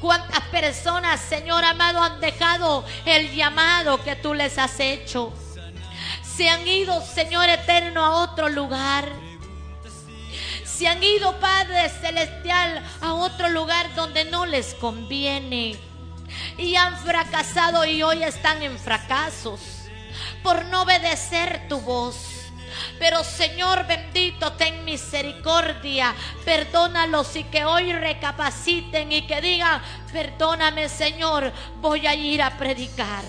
¿Cuántas 0.00 0.40
personas, 0.46 1.20
Señor 1.20 1.64
amado, 1.64 2.02
han 2.02 2.18
dejado 2.18 2.84
el 3.04 3.32
llamado 3.32 4.02
que 4.02 4.16
tú 4.16 4.34
les 4.34 4.58
has 4.58 4.80
hecho? 4.80 5.32
Se 6.24 6.48
han 6.48 6.66
ido, 6.66 7.00
Señor 7.02 7.48
eterno, 7.48 8.04
a 8.04 8.16
otro 8.16 8.48
lugar. 8.48 9.08
Se 10.64 10.88
han 10.88 11.00
ido, 11.04 11.38
Padre 11.38 11.88
Celestial, 11.88 12.84
a 13.00 13.14
otro 13.14 13.48
lugar 13.48 13.94
donde 13.94 14.24
no 14.24 14.44
les 14.44 14.74
conviene. 14.74 15.87
Y 16.56 16.76
han 16.76 16.96
fracasado 16.98 17.84
y 17.84 18.02
hoy 18.02 18.22
están 18.22 18.62
en 18.62 18.78
fracasos 18.78 19.60
por 20.42 20.64
no 20.66 20.82
obedecer 20.82 21.68
tu 21.68 21.80
voz. 21.80 22.38
Pero 22.98 23.24
Señor 23.24 23.86
bendito, 23.86 24.52
ten 24.52 24.84
misericordia, 24.84 26.14
perdónalos 26.44 27.34
y 27.36 27.44
que 27.44 27.64
hoy 27.64 27.92
recapaciten 27.92 29.10
y 29.10 29.26
que 29.26 29.40
digan, 29.40 29.80
perdóname 30.12 30.88
Señor, 30.88 31.52
voy 31.80 32.06
a 32.06 32.14
ir 32.14 32.42
a 32.42 32.56
predicar. 32.58 33.24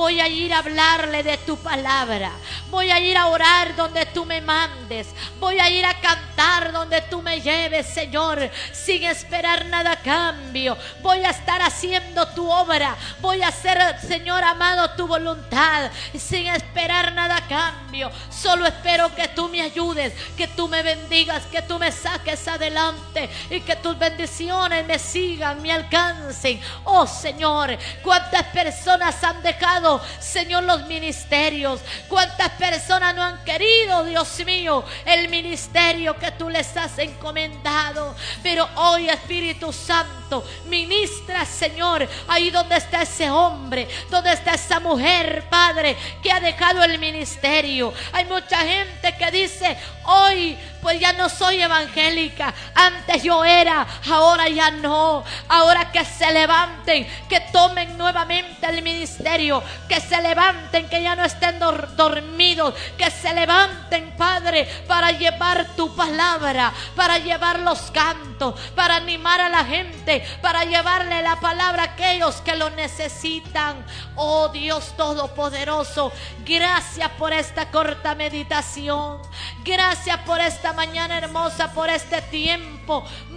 Voy 0.00 0.18
a 0.18 0.28
ir 0.28 0.54
a 0.54 0.60
hablarle 0.60 1.22
de 1.22 1.36
tu 1.36 1.58
palabra. 1.58 2.32
Voy 2.70 2.90
a 2.90 2.98
ir 2.98 3.18
a 3.18 3.26
orar 3.26 3.76
donde 3.76 4.06
tú 4.06 4.24
me 4.24 4.40
mandes. 4.40 5.08
Voy 5.38 5.60
a 5.60 5.68
ir 5.68 5.84
a 5.84 6.00
cantar 6.00 6.72
donde 6.72 7.02
tú 7.02 7.20
me 7.20 7.42
lleves, 7.42 7.86
Señor, 7.86 8.50
sin 8.72 9.04
esperar 9.04 9.66
nada 9.66 9.92
a 9.92 9.96
cambio. 9.96 10.74
Voy 11.02 11.22
a 11.22 11.28
estar 11.28 11.60
haciendo 11.60 12.26
tu 12.28 12.50
obra. 12.50 12.96
Voy 13.20 13.42
a 13.42 13.48
hacer, 13.48 13.78
Señor 14.00 14.42
amado, 14.42 14.88
tu 14.96 15.06
voluntad 15.06 15.90
sin 16.18 16.46
esperar 16.46 17.12
nada 17.12 17.36
a 17.36 17.46
cambio. 17.46 18.10
Solo 18.30 18.64
espero 18.64 19.14
que 19.14 19.28
tú 19.28 19.50
me 19.50 19.60
ayudes, 19.60 20.14
que 20.34 20.48
tú 20.48 20.66
me 20.66 20.82
bendigas, 20.82 21.44
que 21.44 21.60
tú 21.60 21.78
me 21.78 21.92
saques 21.92 22.48
adelante 22.48 23.28
y 23.50 23.60
que 23.60 23.76
tus 23.76 23.98
bendiciones 23.98 24.86
me 24.86 24.98
sigan, 24.98 25.60
me 25.60 25.72
alcancen. 25.72 26.58
Oh 26.84 27.06
Señor, 27.06 27.76
cuántas 28.02 28.44
personas 28.46 29.22
han 29.22 29.42
dejado 29.42 29.89
Señor, 30.18 30.64
los 30.64 30.86
ministerios. 30.86 31.80
¿Cuántas 32.08 32.50
personas 32.50 33.14
no 33.14 33.22
han 33.22 33.42
querido, 33.44 34.04
Dios 34.04 34.44
mío, 34.44 34.84
el 35.04 35.28
ministerio 35.28 36.16
que 36.18 36.32
tú 36.32 36.48
les 36.48 36.76
has 36.76 36.98
encomendado? 36.98 38.14
Pero 38.42 38.68
hoy, 38.76 39.08
Espíritu 39.08 39.72
Santo, 39.72 40.44
ministra, 40.66 41.44
Señor, 41.44 42.08
ahí 42.28 42.50
donde 42.50 42.76
está 42.76 43.02
ese 43.02 43.30
hombre, 43.30 43.88
donde 44.10 44.32
está 44.32 44.54
esa 44.54 44.78
mujer, 44.78 45.44
Padre, 45.50 45.96
que 46.22 46.30
ha 46.30 46.40
dejado 46.40 46.84
el 46.84 46.98
ministerio. 46.98 47.92
Hay 48.12 48.26
mucha 48.26 48.58
gente 48.58 49.16
que 49.16 49.30
dice, 49.30 49.76
hoy 50.04 50.56
pues 50.80 50.98
ya 50.98 51.12
no 51.12 51.28
soy 51.28 51.60
evangélica. 51.60 52.54
Antes 52.74 53.22
yo 53.22 53.44
era, 53.44 53.86
ahora 54.10 54.48
ya 54.48 54.70
no. 54.70 55.24
Ahora 55.48 55.90
que 55.92 56.04
se 56.04 56.30
levanten, 56.32 57.06
que 57.28 57.40
tomen 57.52 57.96
nuevamente 57.98 58.66
el 58.66 58.82
ministerio, 58.82 59.62
que 59.88 60.00
se 60.00 60.20
levanten, 60.20 60.88
que 60.88 61.02
ya 61.02 61.16
no 61.16 61.24
estén 61.24 61.58
dormidos, 61.58 62.74
que 62.96 63.10
se 63.10 63.32
levanten, 63.34 64.14
Padre, 64.16 64.66
para 64.86 65.12
llevar 65.12 65.66
tu 65.76 65.94
palabra, 65.94 66.72
para 66.94 67.18
llevar 67.18 67.60
los 67.60 67.90
cantos, 67.90 68.58
para 68.74 68.96
animar 68.96 69.40
a 69.40 69.48
la 69.48 69.64
gente, 69.64 70.24
para 70.42 70.64
llevarle 70.64 71.22
la 71.22 71.40
palabra 71.40 71.82
a 71.82 71.86
aquellos 71.86 72.36
que 72.42 72.56
lo 72.56 72.70
necesitan. 72.70 73.84
Oh 74.16 74.48
Dios 74.48 74.96
Todopoderoso, 74.96 76.12
gracias 76.44 77.10
por 77.18 77.32
esta 77.32 77.70
corta 77.70 78.14
meditación. 78.14 79.20
Gracias 79.64 80.18
por 80.20 80.40
esta 80.40 80.72
mañana 80.72 81.18
hermosa, 81.18 81.72
por 81.72 81.90
este 81.90 82.22
tiempo 82.22 82.79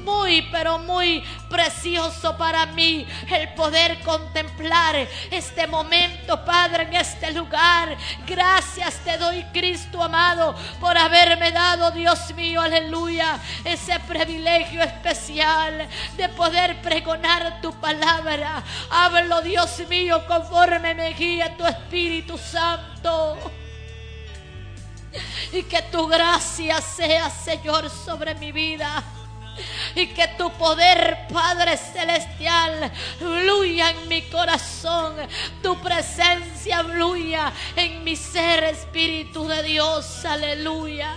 muy, 0.04 0.42
pero 0.52 0.80
muy 0.80 1.24
precioso 1.50 2.36
para 2.38 2.66
mí 2.68 3.06
el 3.32 3.54
poder 3.54 4.00
contemplar 4.02 5.08
este 5.32 5.68
momento, 5.68 6.44
Padre, 6.44 6.84
en 6.84 6.96
este 6.96 7.32
lugar. 7.32 7.96
Gracias 8.26 8.96
te 9.04 9.18
doy, 9.18 9.44
Cristo 9.54 10.02
amado, 10.02 10.56
por 10.80 10.98
haberme 10.98 11.52
dado, 11.52 11.92
Dios 11.92 12.34
mío, 12.36 12.62
aleluya, 12.62 13.40
ese 13.64 14.00
privilegio 14.02 14.82
especial 14.82 15.88
de 16.18 16.30
poder 16.30 16.82
pregonar 16.82 17.62
tu 17.62 17.72
palabra. 17.80 18.64
Hablo, 18.90 19.42
Dios 19.42 19.80
mío, 19.90 20.26
conforme 20.28 20.94
me 20.94 21.14
guía 21.14 21.56
tu 21.56 21.66
Espíritu 21.66 22.38
Santo. 22.38 23.38
Y 25.52 25.64
que 25.64 25.82
tu 25.84 26.08
gracia 26.08 26.82
sea, 26.82 27.30
Señor, 27.30 27.90
sobre 27.90 28.34
mi 28.36 28.52
vida. 28.52 29.04
Y 29.96 30.08
que 30.08 30.28
tu 30.38 30.52
poder, 30.54 31.28
Padre 31.32 31.78
Celestial, 31.78 32.92
fluya 33.20 33.92
en 33.92 34.08
mi 34.08 34.22
corazón. 34.24 35.16
Tu 35.62 35.80
presencia 35.82 36.84
fluya 36.84 37.52
en 37.76 38.04
mi 38.04 38.16
ser, 38.16 38.64
Espíritu 38.64 39.48
de 39.48 39.64
Dios. 39.64 40.26
Aleluya. 40.26 41.16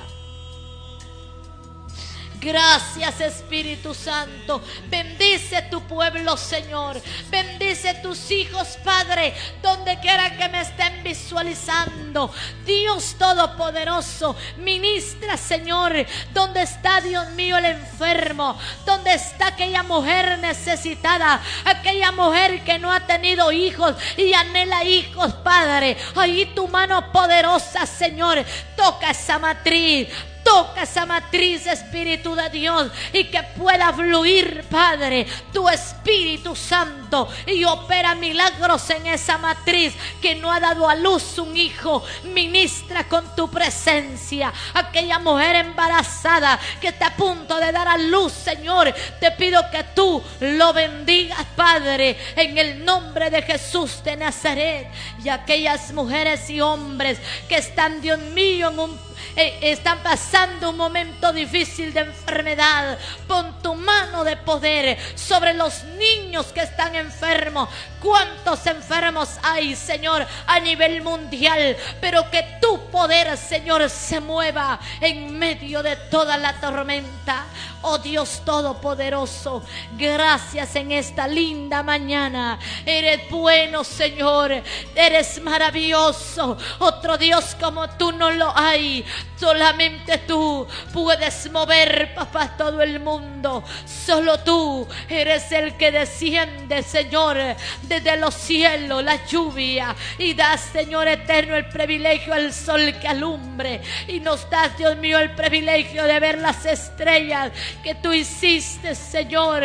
Gracias 2.46 3.20
Espíritu 3.20 3.92
Santo. 3.92 4.62
Bendice 4.88 5.62
tu 5.62 5.80
pueblo, 5.82 6.36
Señor. 6.36 6.96
Bendice 7.28 7.94
tus 7.94 8.30
hijos, 8.30 8.78
Padre, 8.84 9.34
donde 9.60 9.98
quiera 9.98 10.36
que 10.36 10.48
me 10.48 10.60
estén 10.60 11.02
visualizando. 11.02 12.32
Dios 12.64 13.16
Todopoderoso, 13.18 14.36
ministra, 14.58 15.36
Señor, 15.36 16.06
donde 16.32 16.62
está, 16.62 17.00
Dios 17.00 17.30
mío, 17.30 17.56
el 17.56 17.64
enfermo. 17.64 18.56
Donde 18.84 19.14
está 19.14 19.48
aquella 19.48 19.82
mujer 19.82 20.38
necesitada. 20.38 21.42
Aquella 21.64 22.12
mujer 22.12 22.62
que 22.62 22.78
no 22.78 22.92
ha 22.92 23.00
tenido 23.08 23.50
hijos 23.50 23.96
y 24.16 24.32
anhela 24.34 24.84
hijos, 24.84 25.34
Padre. 25.42 25.96
Ahí 26.14 26.46
tu 26.54 26.68
mano 26.68 27.10
poderosa, 27.10 27.86
Señor. 27.86 28.44
Toca 28.76 29.10
esa 29.10 29.40
matriz 29.40 30.06
Toca 30.46 30.82
esa 30.84 31.04
matriz, 31.06 31.66
Espíritu 31.66 32.36
de 32.36 32.48
Dios, 32.50 32.92
y 33.12 33.24
que 33.24 33.42
pueda 33.42 33.92
fluir, 33.92 34.64
Padre, 34.70 35.26
tu 35.52 35.68
Espíritu 35.68 36.54
Santo 36.54 37.28
y 37.46 37.64
opera 37.64 38.14
milagros 38.14 38.88
en 38.90 39.06
esa 39.06 39.38
matriz 39.38 39.94
que 40.22 40.36
no 40.36 40.52
ha 40.52 40.60
dado 40.60 40.88
a 40.88 40.94
luz 40.94 41.38
un 41.38 41.56
hijo. 41.56 42.04
Ministra 42.24 43.08
con 43.08 43.34
tu 43.34 43.50
presencia. 43.50 44.52
Aquella 44.74 45.18
mujer 45.18 45.56
embarazada 45.56 46.58
que 46.80 46.88
está 46.88 47.08
a 47.08 47.16
punto 47.16 47.56
de 47.58 47.72
dar 47.72 47.88
a 47.88 47.98
luz, 47.98 48.32
Señor. 48.32 48.94
Te 49.20 49.32
pido 49.32 49.68
que 49.70 49.84
tú 49.94 50.22
lo 50.40 50.72
bendigas, 50.72 51.44
Padre, 51.56 52.16
en 52.36 52.56
el 52.56 52.84
nombre 52.84 53.30
de 53.30 53.42
Jesús 53.42 54.02
de 54.04 54.16
Nazaret. 54.16 54.88
Y 55.22 55.28
aquellas 55.28 55.92
mujeres 55.92 56.48
y 56.50 56.60
hombres 56.60 57.18
que 57.48 57.56
están, 57.56 58.00
Dios 58.00 58.18
mío, 58.18 58.70
en 58.70 58.78
un 58.78 59.06
están 59.34 60.02
pasando 60.02 60.70
un 60.70 60.76
momento 60.76 61.32
difícil 61.32 61.92
de 61.92 62.00
enfermedad. 62.00 62.98
Pon 63.26 63.62
tu 63.62 63.74
mano 63.74 64.24
de 64.24 64.36
poder 64.36 64.98
sobre 65.14 65.54
los 65.54 65.84
niños 65.84 66.46
que 66.46 66.60
están 66.60 66.94
enfermos. 66.94 67.68
¿Cuántos 68.00 68.66
enfermos 68.66 69.30
hay, 69.42 69.74
Señor, 69.74 70.26
a 70.46 70.60
nivel 70.60 71.02
mundial? 71.02 71.76
Pero 72.00 72.30
que 72.30 72.58
tu 72.60 72.90
poder, 72.90 73.36
Señor, 73.36 73.88
se 73.90 74.20
mueva 74.20 74.78
en 75.00 75.38
medio 75.38 75.82
de 75.82 75.96
toda 75.96 76.36
la 76.36 76.60
tormenta. 76.60 77.46
Oh 77.82 77.98
Dios 77.98 78.42
Todopoderoso, 78.44 79.62
gracias 79.96 80.74
en 80.74 80.90
esta 80.90 81.28
linda 81.28 81.84
mañana. 81.84 82.58
Eres 82.84 83.30
bueno, 83.30 83.84
Señor. 83.84 84.62
Eres 84.94 85.40
maravilloso. 85.40 86.56
Otro 86.80 87.16
Dios 87.16 87.56
como 87.60 87.88
tú 87.90 88.10
no 88.10 88.30
lo 88.32 88.52
hay. 88.56 89.04
Solamente 89.38 90.18
tú 90.18 90.66
puedes 90.92 91.50
mover, 91.50 92.14
papá, 92.14 92.56
todo 92.56 92.82
el 92.82 93.00
mundo. 93.00 93.62
Solo 93.84 94.40
tú 94.40 94.86
eres 95.08 95.50
el 95.52 95.76
que 95.76 95.92
desciende, 95.92 96.82
Señor, 96.82 97.36
desde 97.82 98.16
los 98.16 98.34
cielos, 98.34 99.04
la 99.04 99.24
lluvia. 99.26 99.94
Y 100.18 100.34
das, 100.34 100.60
Señor 100.72 101.08
eterno, 101.08 101.56
el 101.56 101.68
privilegio 101.68 102.32
al 102.32 102.52
sol 102.52 102.94
que 103.00 103.08
alumbre. 103.08 103.80
Y 104.08 104.20
nos 104.20 104.48
das, 104.48 104.76
Dios 104.78 104.96
mío, 104.96 105.18
el 105.18 105.32
privilegio 105.32 106.04
de 106.04 106.20
ver 106.20 106.38
las 106.38 106.64
estrellas 106.64 107.52
que 107.82 107.94
tú 107.94 108.12
hiciste, 108.12 108.94
Señor. 108.94 109.62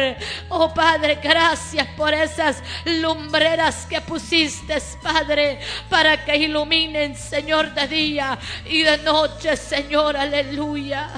Oh 0.49 0.73
Padre, 0.73 1.19
gracias 1.21 1.87
por 1.95 2.13
esas 2.13 2.61
lumbreras 2.85 3.85
que 3.85 4.01
pusiste, 4.01 4.81
Padre, 5.01 5.59
para 5.89 6.23
que 6.25 6.35
iluminen, 6.35 7.15
Señor, 7.15 7.73
de 7.73 7.87
día 7.87 8.37
y 8.65 8.83
de 8.83 8.97
noche, 8.99 9.30
Señor, 9.59 10.17
aleluya. 10.17 11.09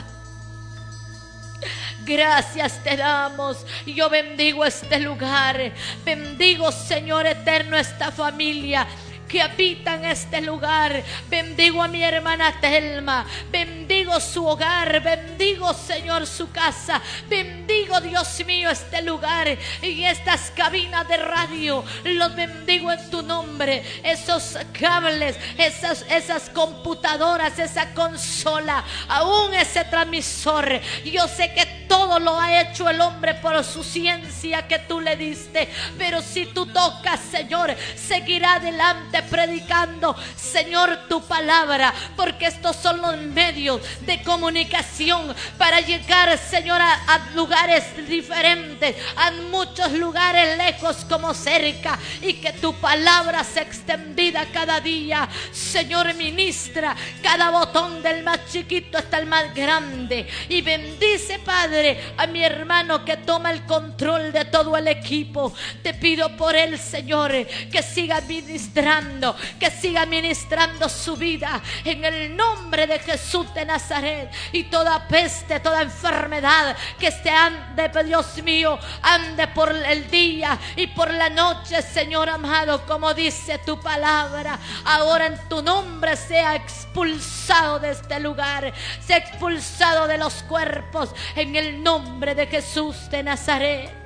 Gracias 2.05 2.83
te 2.83 2.97
damos. 2.97 3.65
Yo 3.85 4.09
bendigo 4.09 4.65
este 4.65 4.99
lugar. 4.99 5.71
Bendigo, 6.03 6.71
Señor 6.71 7.25
eterno, 7.25 7.77
esta 7.77 8.11
familia 8.11 8.85
que 9.33 9.41
habitan 9.41 10.05
este 10.05 10.41
lugar. 10.41 11.03
Bendigo 11.27 11.81
a 11.81 11.87
mi 11.87 12.03
hermana 12.03 12.53
Telma. 12.61 13.25
Bendigo 13.51 14.19
su 14.19 14.45
hogar. 14.45 15.01
Bendigo, 15.01 15.73
Señor, 15.73 16.27
su 16.27 16.51
casa. 16.51 17.01
Bendigo, 17.27 17.99
Dios 17.99 18.45
mío, 18.45 18.69
este 18.69 19.01
lugar 19.01 19.57
y 19.81 20.03
estas 20.03 20.51
cabinas 20.51 21.07
de 21.07 21.17
radio. 21.17 21.83
Los 22.03 22.35
bendigo 22.35 22.91
en 22.91 23.09
tu 23.09 23.23
nombre. 23.23 23.83
Esos 24.03 24.55
cables, 24.79 25.35
esas, 25.57 26.05
esas 26.11 26.51
computadoras, 26.51 27.57
esa 27.57 27.91
consola, 27.95 28.83
aún 29.07 29.55
ese 29.55 29.83
transmisor. 29.85 30.79
Yo 31.05 31.27
sé 31.27 31.51
que 31.55 31.65
todo 31.87 32.19
lo 32.19 32.39
ha 32.39 32.61
hecho 32.61 32.87
el 32.87 33.01
hombre 33.01 33.33
por 33.33 33.63
su 33.63 33.83
ciencia 33.83 34.67
que 34.67 34.77
tú 34.77 35.01
le 35.01 35.15
diste. 35.15 35.67
Pero 35.97 36.21
si 36.21 36.45
tú 36.45 36.67
tocas, 36.67 37.19
Señor, 37.31 37.75
seguirá 37.95 38.55
adelante 38.55 39.22
predicando, 39.23 40.15
Señor, 40.35 41.07
tu 41.09 41.21
palabra, 41.21 41.93
porque 42.15 42.47
estos 42.47 42.75
son 42.75 43.01
los 43.01 43.17
medios 43.17 43.81
de 44.01 44.21
comunicación 44.23 45.33
para 45.57 45.81
llegar, 45.81 46.37
Señor, 46.37 46.81
a, 46.81 47.29
lugares 47.35 47.83
diferentes, 48.07 48.95
a 49.15 49.31
muchos 49.51 49.91
lugares 49.93 50.57
lejos 50.57 51.05
como 51.09 51.33
cerca, 51.33 51.97
y 52.21 52.33
que 52.33 52.53
tu 52.53 52.73
palabra 52.75 53.43
se 53.43 53.61
extendida 53.61 54.45
cada 54.51 54.79
día, 54.79 55.27
Señor, 55.51 56.13
ministra 56.15 56.95
cada 57.21 57.49
botón 57.49 58.03
del 58.03 58.23
más 58.23 58.39
chiquito 58.51 58.97
hasta 58.97 59.17
el 59.17 59.25
más 59.25 59.53
grande, 59.53 60.27
y 60.49 60.61
bendice, 60.61 61.39
Padre, 61.39 62.13
a 62.17 62.27
mi 62.27 62.43
hermano 62.43 63.03
que 63.05 63.17
toma 63.17 63.51
el 63.51 63.65
control 63.65 64.31
de 64.31 64.45
todo 64.45 64.77
el 64.77 64.87
equipo. 64.87 65.53
Te 65.81 65.93
pido 65.93 66.35
por 66.35 66.55
él, 66.55 66.77
Señor, 66.77 67.31
que 67.71 67.81
siga 67.81 68.21
ministrando 68.21 69.12
que 69.59 69.71
siga 69.71 70.05
ministrando 70.05 70.89
su 70.89 71.15
vida 71.15 71.61
en 71.83 72.03
el 72.05 72.35
nombre 72.35 72.87
de 72.87 72.99
Jesús 72.99 73.53
de 73.53 73.65
Nazaret. 73.65 74.31
Y 74.51 74.65
toda 74.65 75.07
peste, 75.07 75.59
toda 75.59 75.81
enfermedad 75.81 76.75
que 76.99 77.11
se 77.11 77.29
ande, 77.29 77.91
Dios 78.03 78.41
mío, 78.43 78.77
ande 79.01 79.47
por 79.47 79.71
el 79.75 80.09
día 80.09 80.57
y 80.75 80.87
por 80.87 81.11
la 81.13 81.29
noche, 81.29 81.81
Señor 81.81 82.29
amado, 82.29 82.85
como 82.85 83.13
dice 83.13 83.59
tu 83.59 83.79
palabra. 83.79 84.59
Ahora 84.85 85.27
en 85.27 85.49
tu 85.49 85.61
nombre 85.61 86.15
sea 86.15 86.55
expulsado 86.55 87.79
de 87.79 87.91
este 87.91 88.19
lugar, 88.19 88.73
sea 89.05 89.17
expulsado 89.17 90.07
de 90.07 90.17
los 90.17 90.43
cuerpos 90.43 91.09
en 91.35 91.55
el 91.55 91.83
nombre 91.83 92.35
de 92.35 92.47
Jesús 92.47 93.09
de 93.09 93.23
Nazaret 93.23 94.02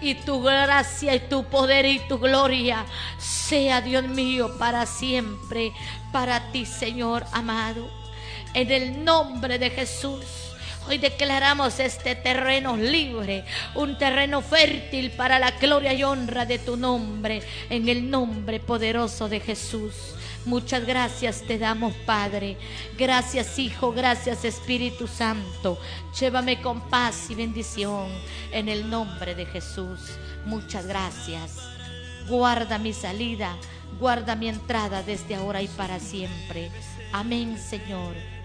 y 0.00 0.14
tu 0.14 0.42
gracia 0.42 1.14
y 1.14 1.20
tu 1.20 1.44
poder 1.44 1.84
y 1.86 2.00
tu 2.00 2.18
gloria 2.18 2.84
sea, 3.18 3.80
Dios 3.80 4.06
mío, 4.08 4.58
para 4.58 4.86
siempre, 4.86 5.72
para 6.12 6.52
ti, 6.52 6.66
Señor 6.66 7.24
amado. 7.32 7.88
En 8.54 8.70
el 8.70 9.04
nombre 9.04 9.58
de 9.58 9.70
Jesús. 9.70 10.49
Hoy 10.90 10.98
declaramos 10.98 11.78
este 11.78 12.16
terreno 12.16 12.76
libre, 12.76 13.44
un 13.76 13.96
terreno 13.96 14.42
fértil 14.42 15.12
para 15.12 15.38
la 15.38 15.52
gloria 15.52 15.92
y 15.92 16.02
honra 16.02 16.46
de 16.46 16.58
tu 16.58 16.76
nombre, 16.76 17.44
en 17.68 17.88
el 17.88 18.10
nombre 18.10 18.58
poderoso 18.58 19.28
de 19.28 19.38
Jesús. 19.38 19.94
Muchas 20.46 20.84
gracias 20.84 21.44
te 21.46 21.58
damos, 21.58 21.94
Padre. 22.04 22.56
Gracias, 22.98 23.56
Hijo. 23.60 23.92
Gracias, 23.92 24.44
Espíritu 24.44 25.06
Santo. 25.06 25.78
Llévame 26.18 26.60
con 26.60 26.80
paz 26.80 27.30
y 27.30 27.36
bendición 27.36 28.08
en 28.50 28.68
el 28.68 28.90
nombre 28.90 29.36
de 29.36 29.46
Jesús. 29.46 30.00
Muchas 30.44 30.86
gracias. 30.86 31.52
Guarda 32.26 32.78
mi 32.78 32.92
salida, 32.92 33.56
guarda 34.00 34.34
mi 34.34 34.48
entrada 34.48 35.04
desde 35.04 35.36
ahora 35.36 35.62
y 35.62 35.68
para 35.68 36.00
siempre. 36.00 36.68
Amén, 37.12 37.56
Señor. 37.58 38.39